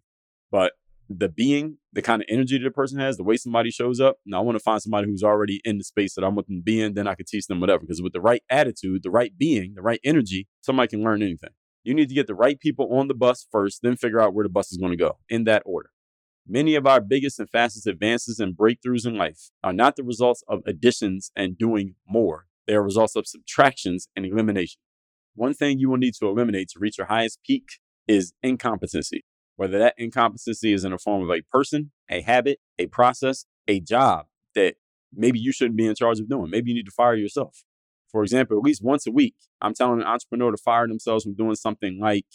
but 0.51 0.73
the 1.09 1.29
being, 1.29 1.77
the 1.91 2.01
kind 2.01 2.21
of 2.21 2.27
energy 2.29 2.57
that 2.57 2.67
a 2.67 2.71
person 2.71 2.99
has, 2.99 3.17
the 3.17 3.23
way 3.23 3.35
somebody 3.37 3.71
shows 3.71 3.99
up. 3.99 4.17
Now, 4.25 4.39
I 4.39 4.41
want 4.41 4.57
to 4.57 4.63
find 4.63 4.81
somebody 4.81 5.07
who's 5.07 5.23
already 5.23 5.61
in 5.63 5.77
the 5.77 5.83
space 5.83 6.15
that 6.15 6.23
I'm 6.23 6.35
with 6.35 6.47
them 6.47 6.61
being, 6.63 6.93
then 6.93 7.07
I 7.07 7.15
could 7.15 7.27
teach 7.27 7.47
them 7.47 7.59
whatever. 7.59 7.81
Because 7.81 8.01
with 8.01 8.13
the 8.13 8.21
right 8.21 8.43
attitude, 8.49 9.03
the 9.03 9.11
right 9.11 9.37
being, 9.37 9.73
the 9.75 9.81
right 9.81 9.99
energy, 10.03 10.47
somebody 10.61 10.87
can 10.87 11.03
learn 11.03 11.21
anything. 11.21 11.51
You 11.83 11.93
need 11.93 12.09
to 12.09 12.15
get 12.15 12.27
the 12.27 12.35
right 12.35 12.59
people 12.59 12.97
on 12.97 13.09
the 13.09 13.13
bus 13.13 13.45
first, 13.51 13.81
then 13.83 13.97
figure 13.97 14.21
out 14.21 14.33
where 14.33 14.43
the 14.43 14.49
bus 14.49 14.71
is 14.71 14.77
going 14.77 14.91
to 14.91 14.97
go 14.97 15.17
in 15.29 15.43
that 15.43 15.63
order. 15.65 15.89
Many 16.47 16.75
of 16.75 16.85
our 16.85 16.99
biggest 16.99 17.39
and 17.39 17.49
fastest 17.49 17.87
advances 17.87 18.39
and 18.39 18.55
breakthroughs 18.55 19.05
in 19.05 19.15
life 19.15 19.49
are 19.63 19.73
not 19.73 19.95
the 19.95 20.03
results 20.03 20.43
of 20.47 20.61
additions 20.65 21.31
and 21.35 21.57
doing 21.57 21.95
more. 22.07 22.47
They 22.67 22.75
are 22.75 22.83
results 22.83 23.15
of 23.15 23.27
subtractions 23.27 24.07
and 24.15 24.25
elimination. 24.25 24.79
One 25.35 25.53
thing 25.53 25.79
you 25.79 25.89
will 25.89 25.97
need 25.97 26.13
to 26.15 26.27
eliminate 26.27 26.69
to 26.69 26.79
reach 26.79 26.97
your 26.97 27.07
highest 27.07 27.39
peak 27.45 27.63
is 28.07 28.33
incompetency. 28.43 29.25
Whether 29.55 29.77
that 29.79 29.95
incompetency 29.97 30.73
is 30.73 30.83
in 30.83 30.91
the 30.91 30.97
form 30.97 31.23
of 31.23 31.29
a 31.29 31.41
person, 31.51 31.91
a 32.09 32.21
habit, 32.21 32.59
a 32.79 32.87
process, 32.87 33.45
a 33.67 33.79
job 33.79 34.25
that 34.55 34.75
maybe 35.13 35.39
you 35.39 35.51
shouldn't 35.51 35.77
be 35.77 35.85
in 35.85 35.95
charge 35.95 36.19
of 36.19 36.29
doing. 36.29 36.49
Maybe 36.49 36.71
you 36.71 36.75
need 36.75 36.85
to 36.85 36.91
fire 36.91 37.15
yourself. 37.15 37.63
For 38.11 38.23
example, 38.23 38.57
at 38.57 38.63
least 38.63 38.83
once 38.83 39.07
a 39.07 39.11
week, 39.11 39.35
I'm 39.61 39.73
telling 39.73 39.99
an 40.01 40.07
entrepreneur 40.07 40.51
to 40.51 40.57
fire 40.57 40.87
themselves 40.87 41.23
from 41.23 41.35
doing 41.35 41.55
something 41.55 41.99
like 41.99 42.25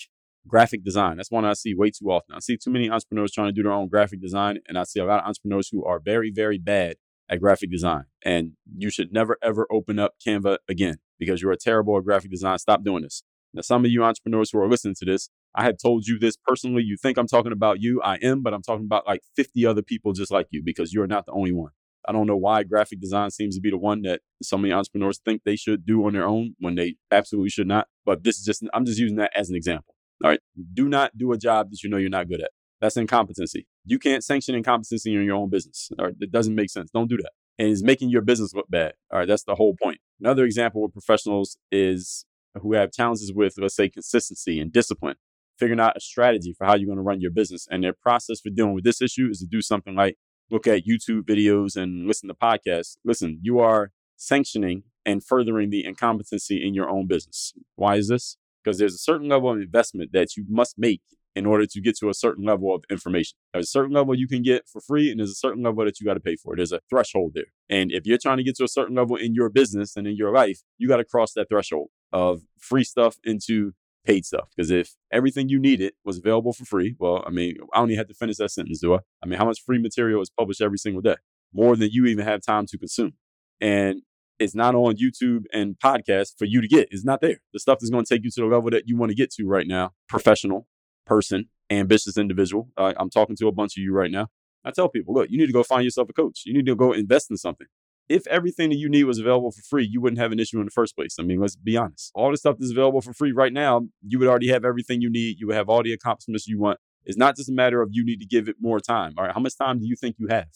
graphic 0.46 0.84
design. 0.84 1.16
That's 1.16 1.30
one 1.30 1.44
I 1.44 1.52
see 1.52 1.74
way 1.74 1.90
too 1.90 2.10
often. 2.10 2.34
I 2.34 2.40
see 2.40 2.56
too 2.56 2.70
many 2.70 2.90
entrepreneurs 2.90 3.32
trying 3.32 3.48
to 3.48 3.52
do 3.52 3.62
their 3.62 3.72
own 3.72 3.88
graphic 3.88 4.20
design, 4.20 4.58
and 4.66 4.78
I 4.78 4.84
see 4.84 5.00
a 5.00 5.04
lot 5.04 5.20
of 5.20 5.26
entrepreneurs 5.26 5.68
who 5.70 5.84
are 5.84 6.00
very, 6.00 6.32
very 6.32 6.58
bad 6.58 6.96
at 7.28 7.40
graphic 7.40 7.70
design. 7.70 8.04
And 8.24 8.52
you 8.76 8.90
should 8.90 9.12
never, 9.12 9.36
ever 9.42 9.66
open 9.70 9.98
up 9.98 10.14
Canva 10.26 10.58
again 10.68 10.96
because 11.18 11.42
you're 11.42 11.52
a 11.52 11.56
terrible 11.56 11.96
at 11.96 12.04
graphic 12.04 12.30
design. 12.30 12.58
Stop 12.58 12.82
doing 12.82 13.02
this. 13.02 13.22
Now, 13.54 13.62
some 13.62 13.84
of 13.84 13.90
you 13.90 14.02
entrepreneurs 14.02 14.50
who 14.50 14.58
are 14.60 14.68
listening 14.68 14.94
to 14.98 15.04
this, 15.04 15.30
I 15.54 15.64
have 15.64 15.76
told 15.82 16.06
you 16.06 16.18
this 16.18 16.36
personally. 16.46 16.82
You 16.82 16.96
think 16.96 17.18
I'm 17.18 17.26
talking 17.26 17.52
about 17.52 17.80
you. 17.80 18.00
I 18.02 18.16
am, 18.16 18.42
but 18.42 18.54
I'm 18.54 18.62
talking 18.62 18.84
about 18.84 19.06
like 19.06 19.22
50 19.36 19.66
other 19.66 19.82
people 19.82 20.12
just 20.12 20.30
like 20.30 20.46
you 20.50 20.62
because 20.64 20.92
you're 20.92 21.06
not 21.06 21.26
the 21.26 21.32
only 21.32 21.52
one. 21.52 21.72
I 22.06 22.12
don't 22.12 22.26
know 22.26 22.36
why 22.36 22.62
graphic 22.62 23.00
design 23.00 23.30
seems 23.30 23.54
to 23.56 23.60
be 23.60 23.70
the 23.70 23.76
one 23.76 24.02
that 24.02 24.20
so 24.42 24.56
many 24.56 24.72
entrepreneurs 24.72 25.20
think 25.22 25.42
they 25.44 25.56
should 25.56 25.84
do 25.84 26.06
on 26.06 26.14
their 26.14 26.26
own 26.26 26.54
when 26.58 26.74
they 26.74 26.96
absolutely 27.10 27.50
should 27.50 27.66
not. 27.66 27.88
But 28.06 28.24
this 28.24 28.38
is 28.38 28.44
just, 28.44 28.62
I'm 28.72 28.86
just 28.86 28.98
using 28.98 29.16
that 29.18 29.32
as 29.36 29.50
an 29.50 29.56
example. 29.56 29.94
All 30.24 30.30
right. 30.30 30.40
Do 30.72 30.88
not 30.88 31.16
do 31.16 31.32
a 31.32 31.38
job 31.38 31.70
that 31.70 31.82
you 31.82 31.90
know 31.90 31.96
you're 31.96 32.08
not 32.08 32.28
good 32.28 32.40
at. 32.40 32.50
That's 32.80 32.96
incompetency. 32.96 33.66
You 33.84 33.98
can't 33.98 34.24
sanction 34.24 34.54
incompetency 34.54 35.14
in 35.14 35.22
your 35.24 35.36
own 35.36 35.50
business. 35.50 35.90
All 35.98 36.06
right. 36.06 36.14
It 36.20 36.32
doesn't 36.32 36.54
make 36.54 36.70
sense. 36.70 36.90
Don't 36.90 37.08
do 37.08 37.18
that. 37.18 37.32
And 37.58 37.68
it's 37.68 37.82
making 37.82 38.10
your 38.10 38.22
business 38.22 38.54
look 38.54 38.70
bad. 38.70 38.94
All 39.12 39.18
right. 39.18 39.28
That's 39.28 39.44
the 39.44 39.56
whole 39.56 39.74
point. 39.82 39.98
Another 40.20 40.44
example 40.44 40.82
with 40.82 40.92
professionals 40.92 41.58
is 41.70 42.24
who 42.54 42.72
have 42.74 42.92
challenges 42.92 43.32
with, 43.34 43.54
let's 43.58 43.76
say, 43.76 43.88
consistency 43.88 44.60
and 44.60 44.72
discipline, 44.72 45.16
figuring 45.58 45.80
out 45.80 45.96
a 45.96 46.00
strategy 46.00 46.54
for 46.56 46.66
how 46.66 46.74
you're 46.74 46.86
going 46.86 46.98
to 46.98 47.02
run 47.02 47.20
your 47.20 47.30
business. 47.30 47.66
And 47.70 47.82
their 47.82 47.92
process 47.92 48.40
for 48.40 48.50
dealing 48.50 48.74
with 48.74 48.84
this 48.84 49.02
issue 49.02 49.28
is 49.30 49.40
to 49.40 49.46
do 49.46 49.60
something 49.60 49.94
like 49.94 50.16
look 50.50 50.66
at 50.66 50.86
YouTube 50.86 51.22
videos 51.22 51.76
and 51.76 52.06
listen 52.06 52.28
to 52.28 52.34
podcasts. 52.34 52.96
Listen, 53.04 53.38
you 53.42 53.58
are 53.58 53.90
sanctioning 54.16 54.84
and 55.04 55.24
furthering 55.24 55.70
the 55.70 55.84
incompetency 55.84 56.66
in 56.66 56.74
your 56.74 56.88
own 56.88 57.06
business. 57.06 57.52
Why 57.76 57.96
is 57.96 58.08
this? 58.08 58.36
Because 58.62 58.78
there's 58.78 58.94
a 58.94 58.98
certain 58.98 59.28
level 59.28 59.50
of 59.50 59.58
investment 59.60 60.12
that 60.12 60.36
you 60.36 60.44
must 60.48 60.78
make 60.78 61.02
in 61.34 61.46
order 61.46 61.66
to 61.66 61.80
get 61.80 61.96
to 61.96 62.08
a 62.08 62.14
certain 62.14 62.44
level 62.44 62.74
of 62.74 62.84
information. 62.90 63.36
There's 63.52 63.66
a 63.66 63.70
certain 63.70 63.94
level 63.94 64.14
you 64.14 64.26
can 64.26 64.42
get 64.42 64.68
for 64.68 64.80
free, 64.80 65.10
and 65.10 65.20
there's 65.20 65.30
a 65.30 65.34
certain 65.34 65.62
level 65.62 65.84
that 65.84 66.00
you 66.00 66.04
got 66.04 66.14
to 66.14 66.20
pay 66.20 66.36
for. 66.36 66.56
There's 66.56 66.72
a 66.72 66.80
threshold 66.90 67.32
there. 67.34 67.52
And 67.68 67.92
if 67.92 68.06
you're 68.06 68.18
trying 68.18 68.38
to 68.38 68.42
get 68.42 68.56
to 68.56 68.64
a 68.64 68.68
certain 68.68 68.96
level 68.96 69.16
in 69.16 69.34
your 69.34 69.48
business 69.48 69.96
and 69.96 70.06
in 70.06 70.16
your 70.16 70.32
life, 70.32 70.62
you 70.78 70.88
got 70.88 70.96
to 70.96 71.04
cross 71.04 71.32
that 71.34 71.48
threshold 71.48 71.90
of 72.12 72.42
free 72.58 72.84
stuff 72.84 73.18
into 73.22 73.72
paid 74.08 74.24
stuff. 74.24 74.48
Because 74.56 74.70
if 74.70 74.96
everything 75.12 75.48
you 75.48 75.58
needed 75.58 75.92
was 76.04 76.18
available 76.18 76.52
for 76.52 76.64
free, 76.64 76.96
well, 76.98 77.22
I 77.26 77.30
mean, 77.30 77.56
I 77.74 77.78
don't 77.78 77.90
even 77.90 77.98
have 77.98 78.08
to 78.08 78.14
finish 78.14 78.36
that 78.38 78.50
sentence, 78.50 78.80
do 78.80 78.94
I? 78.94 79.00
I 79.22 79.26
mean, 79.26 79.38
how 79.38 79.44
much 79.44 79.60
free 79.64 79.78
material 79.78 80.22
is 80.22 80.30
published 80.30 80.62
every 80.62 80.78
single 80.78 81.02
day? 81.02 81.16
More 81.52 81.76
than 81.76 81.90
you 81.92 82.06
even 82.06 82.24
have 82.24 82.40
time 82.40 82.66
to 82.66 82.78
consume. 82.78 83.12
And 83.60 84.02
it's 84.38 84.54
not 84.54 84.74
on 84.74 84.96
YouTube 84.96 85.44
and 85.52 85.76
podcasts 85.84 86.32
for 86.38 86.46
you 86.46 86.60
to 86.60 86.68
get. 86.68 86.88
It's 86.90 87.04
not 87.04 87.20
there. 87.20 87.40
The 87.52 87.60
stuff 87.60 87.78
is 87.82 87.90
going 87.90 88.04
to 88.04 88.14
take 88.14 88.24
you 88.24 88.30
to 88.30 88.40
the 88.40 88.46
level 88.46 88.70
that 88.70 88.84
you 88.86 88.96
want 88.96 89.10
to 89.10 89.16
get 89.16 89.30
to 89.32 89.46
right 89.46 89.66
now. 89.66 89.92
Professional, 90.08 90.66
person, 91.04 91.48
ambitious 91.70 92.16
individual. 92.16 92.70
Uh, 92.76 92.94
I'm 92.96 93.10
talking 93.10 93.36
to 93.36 93.48
a 93.48 93.52
bunch 93.52 93.76
of 93.76 93.82
you 93.82 93.92
right 93.92 94.10
now. 94.10 94.28
I 94.64 94.70
tell 94.70 94.88
people, 94.88 95.14
look, 95.14 95.30
you 95.30 95.38
need 95.38 95.46
to 95.46 95.52
go 95.52 95.62
find 95.62 95.84
yourself 95.84 96.08
a 96.08 96.12
coach. 96.12 96.42
You 96.46 96.54
need 96.54 96.66
to 96.66 96.76
go 96.76 96.92
invest 96.92 97.30
in 97.30 97.36
something. 97.36 97.66
If 98.08 98.26
everything 98.28 98.70
that 98.70 98.76
you 98.76 98.88
need 98.88 99.04
was 99.04 99.18
available 99.18 99.50
for 99.50 99.62
free, 99.62 99.86
you 99.86 100.00
wouldn't 100.00 100.20
have 100.20 100.32
an 100.32 100.40
issue 100.40 100.58
in 100.58 100.64
the 100.64 100.70
first 100.70 100.96
place. 100.96 101.16
I 101.20 101.22
mean, 101.22 101.40
let's 101.40 101.56
be 101.56 101.76
honest. 101.76 102.10
All 102.14 102.30
the 102.30 102.38
stuff 102.38 102.56
that's 102.58 102.72
available 102.72 103.02
for 103.02 103.12
free 103.12 103.32
right 103.32 103.52
now, 103.52 103.82
you 104.02 104.18
would 104.18 104.28
already 104.28 104.48
have 104.48 104.64
everything 104.64 105.02
you 105.02 105.10
need. 105.10 105.38
You 105.38 105.48
would 105.48 105.56
have 105.56 105.68
all 105.68 105.82
the 105.82 105.92
accomplishments 105.92 106.46
you 106.46 106.58
want. 106.58 106.78
It's 107.04 107.18
not 107.18 107.36
just 107.36 107.48
a 107.48 107.52
matter 107.52 107.82
of 107.82 107.90
you 107.92 108.04
need 108.04 108.20
to 108.20 108.26
give 108.26 108.48
it 108.48 108.56
more 108.60 108.80
time. 108.80 109.14
All 109.18 109.24
right, 109.24 109.34
how 109.34 109.40
much 109.40 109.56
time 109.56 109.78
do 109.78 109.86
you 109.86 109.96
think 109.96 110.16
you 110.18 110.28
have? 110.28 110.48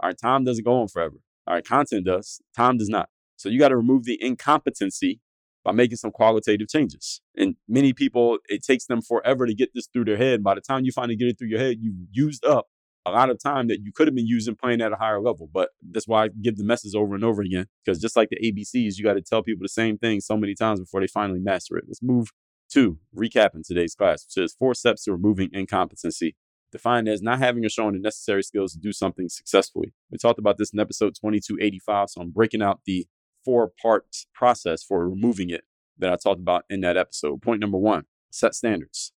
All 0.00 0.08
right, 0.08 0.18
time 0.18 0.44
doesn't 0.44 0.64
go 0.64 0.80
on 0.80 0.88
forever. 0.88 1.16
All 1.46 1.54
right, 1.54 1.64
content 1.64 2.04
does, 2.04 2.40
time 2.56 2.78
does 2.78 2.88
not. 2.88 3.08
So 3.36 3.48
you 3.48 3.58
got 3.58 3.68
to 3.68 3.76
remove 3.76 4.04
the 4.04 4.22
incompetency 4.22 5.20
by 5.64 5.72
making 5.72 5.96
some 5.96 6.10
qualitative 6.10 6.68
changes. 6.68 7.20
And 7.36 7.56
many 7.68 7.92
people, 7.92 8.38
it 8.48 8.62
takes 8.64 8.86
them 8.86 9.02
forever 9.02 9.46
to 9.46 9.54
get 9.54 9.70
this 9.74 9.88
through 9.92 10.04
their 10.06 10.16
head. 10.16 10.42
By 10.42 10.54
the 10.54 10.60
time 10.60 10.84
you 10.84 10.92
finally 10.92 11.16
get 11.16 11.28
it 11.28 11.38
through 11.38 11.48
your 11.48 11.58
head, 11.58 11.76
you've 11.80 11.94
used 12.10 12.44
up 12.44 12.66
a 13.06 13.10
lot 13.10 13.30
of 13.30 13.42
time 13.42 13.68
that 13.68 13.80
you 13.82 13.92
could 13.92 14.06
have 14.06 14.14
been 14.14 14.26
using 14.26 14.54
playing 14.54 14.80
at 14.80 14.92
a 14.92 14.96
higher 14.96 15.20
level. 15.20 15.48
But 15.52 15.70
that's 15.82 16.08
why 16.08 16.24
I 16.24 16.28
give 16.28 16.56
the 16.56 16.64
message 16.64 16.94
over 16.94 17.14
and 17.14 17.24
over 17.24 17.42
again. 17.42 17.66
Because 17.84 18.00
just 18.00 18.16
like 18.16 18.28
the 18.30 18.36
ABCs, 18.36 18.96
you 18.96 19.04
got 19.04 19.14
to 19.14 19.22
tell 19.22 19.42
people 19.42 19.64
the 19.64 19.68
same 19.68 19.98
thing 19.98 20.20
so 20.20 20.36
many 20.36 20.54
times 20.54 20.80
before 20.80 21.00
they 21.00 21.06
finally 21.06 21.40
master 21.40 21.76
it. 21.76 21.84
Let's 21.86 22.02
move 22.02 22.32
to 22.70 22.98
recapping 23.16 23.66
today's 23.66 23.94
class, 23.94 24.26
which 24.26 24.44
is 24.44 24.54
four 24.54 24.74
steps 24.74 25.04
to 25.04 25.12
removing 25.12 25.50
incompetency. 25.52 26.36
Defined 26.70 27.08
as 27.08 27.22
not 27.22 27.38
having 27.38 27.64
or 27.64 27.70
showing 27.70 27.94
the 27.94 27.98
necessary 27.98 28.42
skills 28.42 28.74
to 28.74 28.78
do 28.78 28.92
something 28.92 29.30
successfully. 29.30 29.94
We 30.10 30.18
talked 30.18 30.38
about 30.38 30.58
this 30.58 30.70
in 30.70 30.78
episode 30.78 31.14
2285. 31.14 32.10
So 32.10 32.20
I'm 32.20 32.30
breaking 32.30 32.60
out 32.60 32.80
the 32.84 33.06
four 33.42 33.72
part 33.80 34.04
process 34.34 34.82
for 34.82 35.08
removing 35.08 35.48
it 35.48 35.64
that 35.96 36.12
I 36.12 36.16
talked 36.16 36.40
about 36.40 36.64
in 36.68 36.82
that 36.82 36.98
episode. 36.98 37.40
Point 37.40 37.60
number 37.60 37.78
one 37.78 38.04
set 38.30 38.54
standards. 38.54 39.12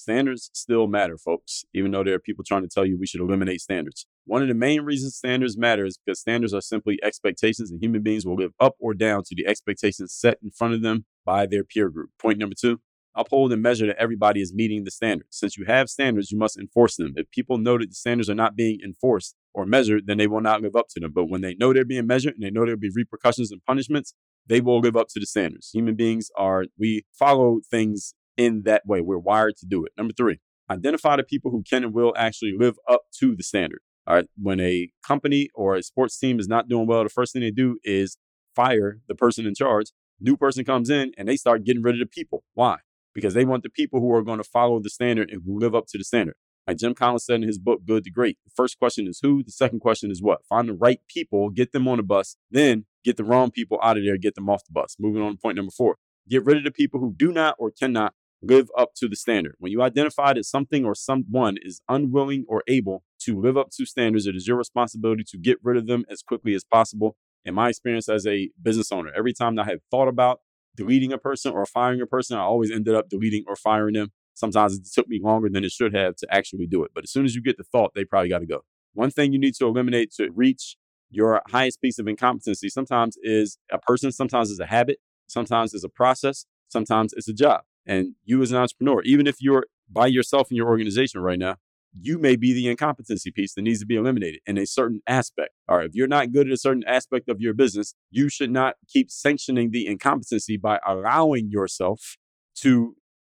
Standards 0.00 0.50
still 0.54 0.86
matter, 0.86 1.18
folks, 1.18 1.64
even 1.74 1.90
though 1.90 2.02
there 2.02 2.14
are 2.14 2.20
people 2.20 2.42
trying 2.42 2.62
to 2.62 2.68
tell 2.68 2.86
you 2.86 2.98
we 2.98 3.06
should 3.06 3.20
eliminate 3.20 3.60
standards. 3.60 4.06
One 4.24 4.40
of 4.40 4.48
the 4.48 4.54
main 4.54 4.80
reasons 4.80 5.14
standards 5.14 5.58
matter 5.58 5.84
is 5.84 5.98
because 5.98 6.20
standards 6.20 6.54
are 6.54 6.62
simply 6.62 6.98
expectations, 7.02 7.70
and 7.70 7.82
human 7.82 8.02
beings 8.02 8.24
will 8.24 8.36
live 8.36 8.52
up 8.58 8.76
or 8.78 8.94
down 8.94 9.24
to 9.24 9.34
the 9.34 9.46
expectations 9.46 10.14
set 10.14 10.38
in 10.42 10.52
front 10.52 10.72
of 10.72 10.80
them 10.80 11.04
by 11.26 11.44
their 11.44 11.64
peer 11.64 11.90
group. 11.90 12.10
Point 12.18 12.38
number 12.38 12.56
two 12.58 12.80
uphold 13.14 13.52
and 13.52 13.60
measure 13.60 13.88
that 13.88 13.98
everybody 13.98 14.40
is 14.40 14.54
meeting 14.54 14.84
the 14.84 14.90
standards. 14.90 15.36
Since 15.36 15.58
you 15.58 15.64
have 15.66 15.90
standards, 15.90 16.30
you 16.30 16.38
must 16.38 16.58
enforce 16.58 16.96
them. 16.96 17.12
If 17.16 17.30
people 17.30 17.58
know 17.58 17.76
that 17.76 17.90
the 17.90 17.94
standards 17.94 18.30
are 18.30 18.34
not 18.34 18.56
being 18.56 18.78
enforced 18.82 19.34
or 19.52 19.66
measured, 19.66 20.06
then 20.06 20.16
they 20.16 20.28
will 20.28 20.40
not 20.40 20.62
live 20.62 20.76
up 20.76 20.86
to 20.90 21.00
them. 21.00 21.12
But 21.12 21.26
when 21.26 21.40
they 21.42 21.54
know 21.54 21.72
they're 21.74 21.84
being 21.84 22.06
measured 22.06 22.34
and 22.34 22.42
they 22.42 22.50
know 22.50 22.64
there'll 22.64 22.80
be 22.80 22.92
repercussions 22.94 23.50
and 23.50 23.62
punishments, 23.66 24.14
they 24.46 24.60
will 24.60 24.80
live 24.80 24.96
up 24.96 25.08
to 25.08 25.20
the 25.20 25.26
standards. 25.26 25.70
Human 25.74 25.96
beings 25.96 26.30
are, 26.38 26.66
we 26.78 27.04
follow 27.12 27.60
things 27.70 28.14
in 28.40 28.62
that 28.64 28.86
way. 28.86 29.00
We're 29.00 29.18
wired 29.18 29.56
to 29.58 29.66
do 29.66 29.84
it. 29.84 29.92
Number 29.98 30.14
three, 30.16 30.38
identify 30.70 31.16
the 31.16 31.22
people 31.22 31.50
who 31.50 31.62
can 31.68 31.84
and 31.84 31.94
will 31.94 32.14
actually 32.16 32.54
live 32.58 32.76
up 32.88 33.02
to 33.18 33.36
the 33.36 33.42
standard. 33.42 33.80
All 34.06 34.16
right. 34.16 34.26
When 34.40 34.60
a 34.60 34.90
company 35.06 35.50
or 35.54 35.76
a 35.76 35.82
sports 35.82 36.18
team 36.18 36.40
is 36.40 36.48
not 36.48 36.68
doing 36.68 36.86
well, 36.86 37.04
the 37.04 37.10
first 37.10 37.32
thing 37.32 37.42
they 37.42 37.50
do 37.50 37.78
is 37.84 38.16
fire 38.56 39.00
the 39.08 39.14
person 39.14 39.46
in 39.46 39.54
charge. 39.54 39.92
New 40.18 40.36
person 40.36 40.64
comes 40.64 40.90
in 40.90 41.12
and 41.18 41.28
they 41.28 41.36
start 41.36 41.64
getting 41.64 41.82
rid 41.82 41.96
of 41.96 42.00
the 42.00 42.06
people. 42.06 42.42
Why? 42.54 42.78
Because 43.14 43.34
they 43.34 43.44
want 43.44 43.62
the 43.62 43.70
people 43.70 44.00
who 44.00 44.12
are 44.14 44.22
going 44.22 44.38
to 44.38 44.44
follow 44.44 44.80
the 44.80 44.90
standard 44.90 45.30
and 45.30 45.42
who 45.44 45.58
live 45.58 45.74
up 45.74 45.86
to 45.88 45.98
the 45.98 46.04
standard. 46.04 46.36
Like 46.66 46.78
Jim 46.78 46.94
Collins 46.94 47.24
said 47.24 47.36
in 47.36 47.42
his 47.42 47.58
book, 47.58 47.80
Good 47.86 48.04
to 48.04 48.10
Great. 48.10 48.38
The 48.44 48.52
first 48.54 48.78
question 48.78 49.06
is 49.06 49.18
who? 49.22 49.42
The 49.42 49.50
second 49.50 49.80
question 49.80 50.10
is 50.10 50.22
what? 50.22 50.46
Find 50.48 50.68
the 50.68 50.74
right 50.74 51.00
people, 51.08 51.50
get 51.50 51.72
them 51.72 51.88
on 51.88 51.98
the 51.98 52.02
bus, 52.02 52.36
then 52.50 52.86
get 53.04 53.16
the 53.16 53.24
wrong 53.24 53.50
people 53.50 53.78
out 53.82 53.98
of 53.98 54.04
there, 54.04 54.16
get 54.16 54.34
them 54.34 54.48
off 54.48 54.64
the 54.64 54.72
bus. 54.72 54.96
Moving 54.98 55.22
on 55.22 55.32
to 55.32 55.38
point 55.38 55.56
number 55.56 55.72
four. 55.72 55.96
Get 56.28 56.44
rid 56.44 56.58
of 56.58 56.64
the 56.64 56.70
people 56.70 57.00
who 57.00 57.12
do 57.16 57.32
not 57.32 57.56
or 57.58 57.70
cannot 57.70 58.14
live 58.42 58.70
up 58.76 58.94
to 58.96 59.08
the 59.08 59.16
standard. 59.16 59.54
When 59.58 59.72
you 59.72 59.82
identify 59.82 60.32
that 60.32 60.44
something 60.44 60.84
or 60.84 60.94
someone 60.94 61.56
is 61.62 61.80
unwilling 61.88 62.44
or 62.48 62.62
able 62.68 63.04
to 63.20 63.38
live 63.38 63.56
up 63.56 63.70
to 63.76 63.84
standards, 63.84 64.26
it 64.26 64.36
is 64.36 64.46
your 64.46 64.56
responsibility 64.56 65.24
to 65.28 65.38
get 65.38 65.58
rid 65.62 65.76
of 65.76 65.86
them 65.86 66.04
as 66.10 66.22
quickly 66.22 66.54
as 66.54 66.64
possible. 66.64 67.16
In 67.44 67.54
my 67.54 67.68
experience 67.68 68.08
as 68.08 68.26
a 68.26 68.50
business 68.60 68.92
owner, 68.92 69.10
every 69.16 69.32
time 69.32 69.58
I 69.58 69.64
have 69.64 69.80
thought 69.90 70.08
about 70.08 70.40
deleting 70.76 71.12
a 71.12 71.18
person 71.18 71.52
or 71.52 71.64
firing 71.66 72.00
a 72.00 72.06
person, 72.06 72.36
I 72.36 72.42
always 72.42 72.70
ended 72.70 72.94
up 72.94 73.08
deleting 73.08 73.44
or 73.46 73.56
firing 73.56 73.94
them. 73.94 74.12
Sometimes 74.34 74.76
it 74.76 74.86
took 74.92 75.08
me 75.08 75.20
longer 75.22 75.48
than 75.50 75.64
it 75.64 75.72
should 75.72 75.94
have 75.94 76.16
to 76.16 76.26
actually 76.30 76.66
do 76.66 76.84
it. 76.84 76.92
But 76.94 77.04
as 77.04 77.10
soon 77.10 77.24
as 77.24 77.34
you 77.34 77.42
get 77.42 77.58
the 77.58 77.64
thought, 77.64 77.92
they 77.94 78.04
probably 78.04 78.30
got 78.30 78.38
to 78.38 78.46
go. 78.46 78.60
One 78.94 79.10
thing 79.10 79.32
you 79.32 79.38
need 79.38 79.54
to 79.56 79.66
eliminate 79.66 80.12
to 80.14 80.30
reach 80.34 80.76
your 81.10 81.42
highest 81.48 81.80
piece 81.82 81.98
of 81.98 82.06
incompetency 82.06 82.68
sometimes 82.68 83.16
is 83.22 83.58
a 83.70 83.78
person, 83.78 84.12
sometimes 84.12 84.50
it's 84.50 84.60
a 84.60 84.66
habit, 84.66 84.98
sometimes 85.26 85.74
it's 85.74 85.84
a 85.84 85.88
process, 85.88 86.46
sometimes 86.68 87.12
it's 87.12 87.28
a 87.28 87.32
job. 87.34 87.62
And 87.86 88.14
you 88.24 88.42
as 88.42 88.52
an 88.52 88.58
entrepreneur, 88.58 89.02
even 89.02 89.26
if 89.26 89.36
you're 89.40 89.66
by 89.90 90.06
yourself 90.06 90.50
in 90.50 90.56
your 90.56 90.68
organization 90.68 91.20
right 91.20 91.38
now, 91.38 91.56
you 91.92 92.18
may 92.18 92.36
be 92.36 92.52
the 92.52 92.68
incompetency 92.68 93.30
piece 93.30 93.54
that 93.54 93.62
needs 93.62 93.80
to 93.80 93.86
be 93.86 93.96
eliminated 93.96 94.40
in 94.46 94.56
a 94.58 94.66
certain 94.66 95.00
aspect. 95.06 95.50
All 95.68 95.78
right, 95.78 95.86
if 95.86 95.94
you're 95.94 96.06
not 96.06 96.32
good 96.32 96.46
at 96.46 96.52
a 96.52 96.56
certain 96.56 96.84
aspect 96.86 97.28
of 97.28 97.40
your 97.40 97.52
business, 97.52 97.94
you 98.10 98.28
should 98.28 98.50
not 98.50 98.76
keep 98.88 99.10
sanctioning 99.10 99.70
the 99.70 99.86
incompetency 99.86 100.56
by 100.56 100.78
allowing 100.86 101.50
yourself 101.50 102.16
to, 102.58 102.94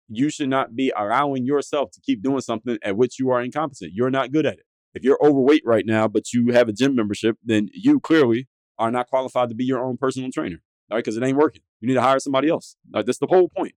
you 0.09 0.30
should 0.30 0.50
not 0.50 0.76
be 0.76 0.92
allowing 0.96 1.44
yourself 1.44 1.90
to 1.92 2.00
keep 2.00 2.22
doing 2.22 2.40
something 2.40 2.78
at 2.83 2.96
which 2.96 3.18
you 3.18 3.30
are 3.30 3.42
incompetent. 3.42 3.92
You're 3.92 4.11
not 4.11 4.30
good 4.30 4.46
at 4.46 4.54
it. 4.54 4.66
If 4.94 5.02
you're 5.02 5.18
overweight 5.20 5.62
right 5.64 5.85
now, 5.85 6.07
but 6.07 6.33
you 6.33 6.52
have 6.52 6.68
a 6.68 6.72
gym 6.72 6.94
membership, 6.94 7.37
then 7.42 7.68
you 7.72 7.98
clearly 7.98 8.46
are 8.78 8.92
not 8.92 9.09
qualified 9.09 9.48
to 9.48 9.54
be 9.57 9.64
your 9.64 9.85
own 9.85 9.96
personal 9.96 10.30
trainer. 10.30 10.62
All 10.90 10.96
right, 10.96 11.04
because 11.04 11.16
it 11.16 11.24
ain't 11.24 11.38
working. 11.38 11.62
You 11.80 11.88
need 11.88 11.94
to 11.94 12.02
hire 12.02 12.20
somebody 12.20 12.48
else. 12.48 12.76
All 12.94 12.98
right, 12.98 13.07
that's 13.07 13.18
the 13.18 13.26
whole 13.26 13.48
point. 13.48 13.74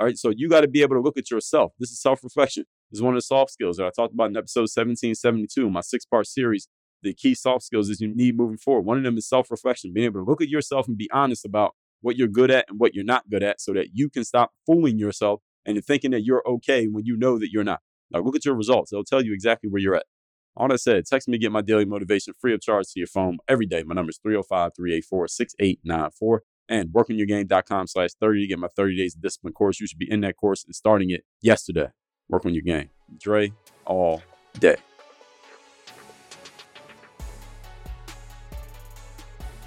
All 0.00 0.06
right. 0.06 0.16
So 0.16 0.32
you 0.34 0.48
got 0.48 0.62
to 0.62 0.68
be 0.68 0.80
able 0.80 0.96
to 0.96 1.02
look 1.02 1.18
at 1.18 1.30
yourself. 1.30 1.72
This 1.78 1.90
is 1.90 2.00
self 2.00 2.24
reflection. 2.24 2.64
This 2.90 2.98
is 2.98 3.02
one 3.02 3.12
of 3.12 3.18
the 3.18 3.22
soft 3.22 3.50
skills 3.50 3.76
that 3.76 3.84
I 3.84 3.90
talked 3.94 4.14
about 4.14 4.30
in 4.30 4.36
episode 4.36 4.62
1772, 4.62 5.68
my 5.68 5.82
six 5.82 6.06
part 6.06 6.26
series. 6.26 6.68
The 7.02 7.12
key 7.12 7.34
soft 7.34 7.64
skills 7.64 7.90
is 7.90 8.00
you 8.00 8.14
need 8.14 8.34
moving 8.34 8.56
forward. 8.56 8.86
One 8.86 8.96
of 8.96 9.04
them 9.04 9.18
is 9.18 9.28
self 9.28 9.50
reflection, 9.50 9.92
being 9.92 10.06
able 10.06 10.24
to 10.24 10.28
look 10.28 10.40
at 10.40 10.48
yourself 10.48 10.88
and 10.88 10.96
be 10.96 11.10
honest 11.12 11.44
about 11.44 11.74
what 12.00 12.16
you're 12.16 12.28
good 12.28 12.50
at 12.50 12.64
and 12.70 12.80
what 12.80 12.94
you're 12.94 13.04
not 13.04 13.28
good 13.28 13.42
at 13.42 13.60
so 13.60 13.74
that 13.74 13.88
you 13.92 14.08
can 14.08 14.24
stop 14.24 14.52
fooling 14.66 14.98
yourself 14.98 15.42
and 15.66 15.84
thinking 15.84 16.12
that 16.12 16.24
you're 16.24 16.42
okay 16.48 16.86
when 16.86 17.04
you 17.04 17.18
know 17.18 17.38
that 17.38 17.50
you're 17.52 17.62
not. 17.62 17.80
Now, 18.10 18.20
look 18.20 18.36
at 18.36 18.46
your 18.46 18.54
results. 18.54 18.90
They'll 18.90 19.04
tell 19.04 19.22
you 19.22 19.34
exactly 19.34 19.68
where 19.68 19.82
you're 19.82 19.96
at. 19.96 20.06
All 20.56 20.68
that 20.68 20.80
said, 20.80 21.04
text 21.04 21.28
me 21.28 21.36
get 21.36 21.52
my 21.52 21.60
daily 21.60 21.84
motivation 21.84 22.32
free 22.40 22.54
of 22.54 22.62
charge 22.62 22.86
to 22.86 22.98
your 22.98 23.06
phone 23.06 23.36
every 23.46 23.66
day. 23.66 23.82
My 23.82 23.94
number 23.94 24.10
is 24.10 24.18
305 24.22 24.72
384 24.74 25.28
6894 25.28 26.42
and 26.70 26.88
workonyourgame.com 26.90 27.88
slash 27.88 28.10
30 28.18 28.42
to 28.42 28.46
get 28.46 28.58
my 28.58 28.68
30 28.74 28.96
days 28.96 29.14
of 29.16 29.20
discipline 29.20 29.52
course. 29.52 29.80
You 29.80 29.86
should 29.86 29.98
be 29.98 30.10
in 30.10 30.20
that 30.20 30.36
course 30.36 30.64
and 30.64 30.74
starting 30.74 31.10
it 31.10 31.24
yesterday. 31.42 31.88
Work 32.28 32.46
on 32.46 32.54
your 32.54 32.62
game. 32.62 32.88
Dre 33.18 33.52
all 33.84 34.22
day. 34.58 34.76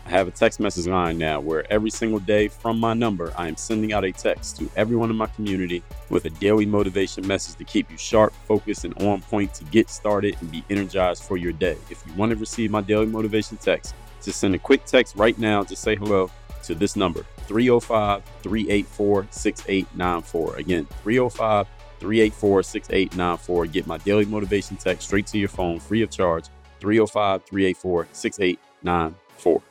I 0.05 0.09
have 0.09 0.27
a 0.27 0.31
text 0.31 0.59
message 0.59 0.85
line 0.85 1.17
now 1.17 1.39
where 1.39 1.65
every 1.71 1.89
single 1.89 2.19
day 2.19 2.47
from 2.47 2.79
my 2.79 2.93
number, 2.93 3.33
I 3.37 3.47
am 3.47 3.55
sending 3.55 3.93
out 3.93 4.05
a 4.05 4.11
text 4.11 4.57
to 4.57 4.69
everyone 4.75 5.09
in 5.09 5.15
my 5.15 5.27
community 5.27 5.81
with 6.09 6.25
a 6.25 6.29
daily 6.29 6.65
motivation 6.65 7.25
message 7.25 7.55
to 7.55 7.63
keep 7.63 7.89
you 7.89 7.97
sharp, 7.97 8.33
focused, 8.45 8.85
and 8.85 8.93
on 9.01 9.21
point 9.21 9.53
to 9.55 9.63
get 9.65 9.89
started 9.89 10.35
and 10.39 10.51
be 10.51 10.63
energized 10.69 11.23
for 11.23 11.35
your 11.37 11.53
day. 11.53 11.77
If 11.89 12.05
you 12.05 12.13
want 12.13 12.31
to 12.31 12.35
receive 12.35 12.69
my 12.69 12.81
daily 12.81 13.07
motivation 13.07 13.57
text, 13.57 13.95
just 14.21 14.39
send 14.39 14.55
a 14.55 14.59
quick 14.59 14.85
text 14.85 15.15
right 15.15 15.37
now 15.37 15.63
to 15.63 15.75
say 15.75 15.95
hello 15.95 16.29
to 16.63 16.75
this 16.75 16.95
number 16.95 17.25
305 17.47 18.23
384 18.41 19.27
6894. 19.29 20.55
Again, 20.57 20.85
305 21.03 21.67
384 21.99 22.63
6894. 22.63 23.65
Get 23.67 23.87
my 23.87 23.97
daily 23.99 24.25
motivation 24.25 24.77
text 24.77 25.07
straight 25.07 25.27
to 25.27 25.37
your 25.37 25.49
phone 25.49 25.79
free 25.79 26.01
of 26.01 26.09
charge 26.09 26.45
305 26.79 27.43
384 27.45 28.07
6894. 28.11 29.61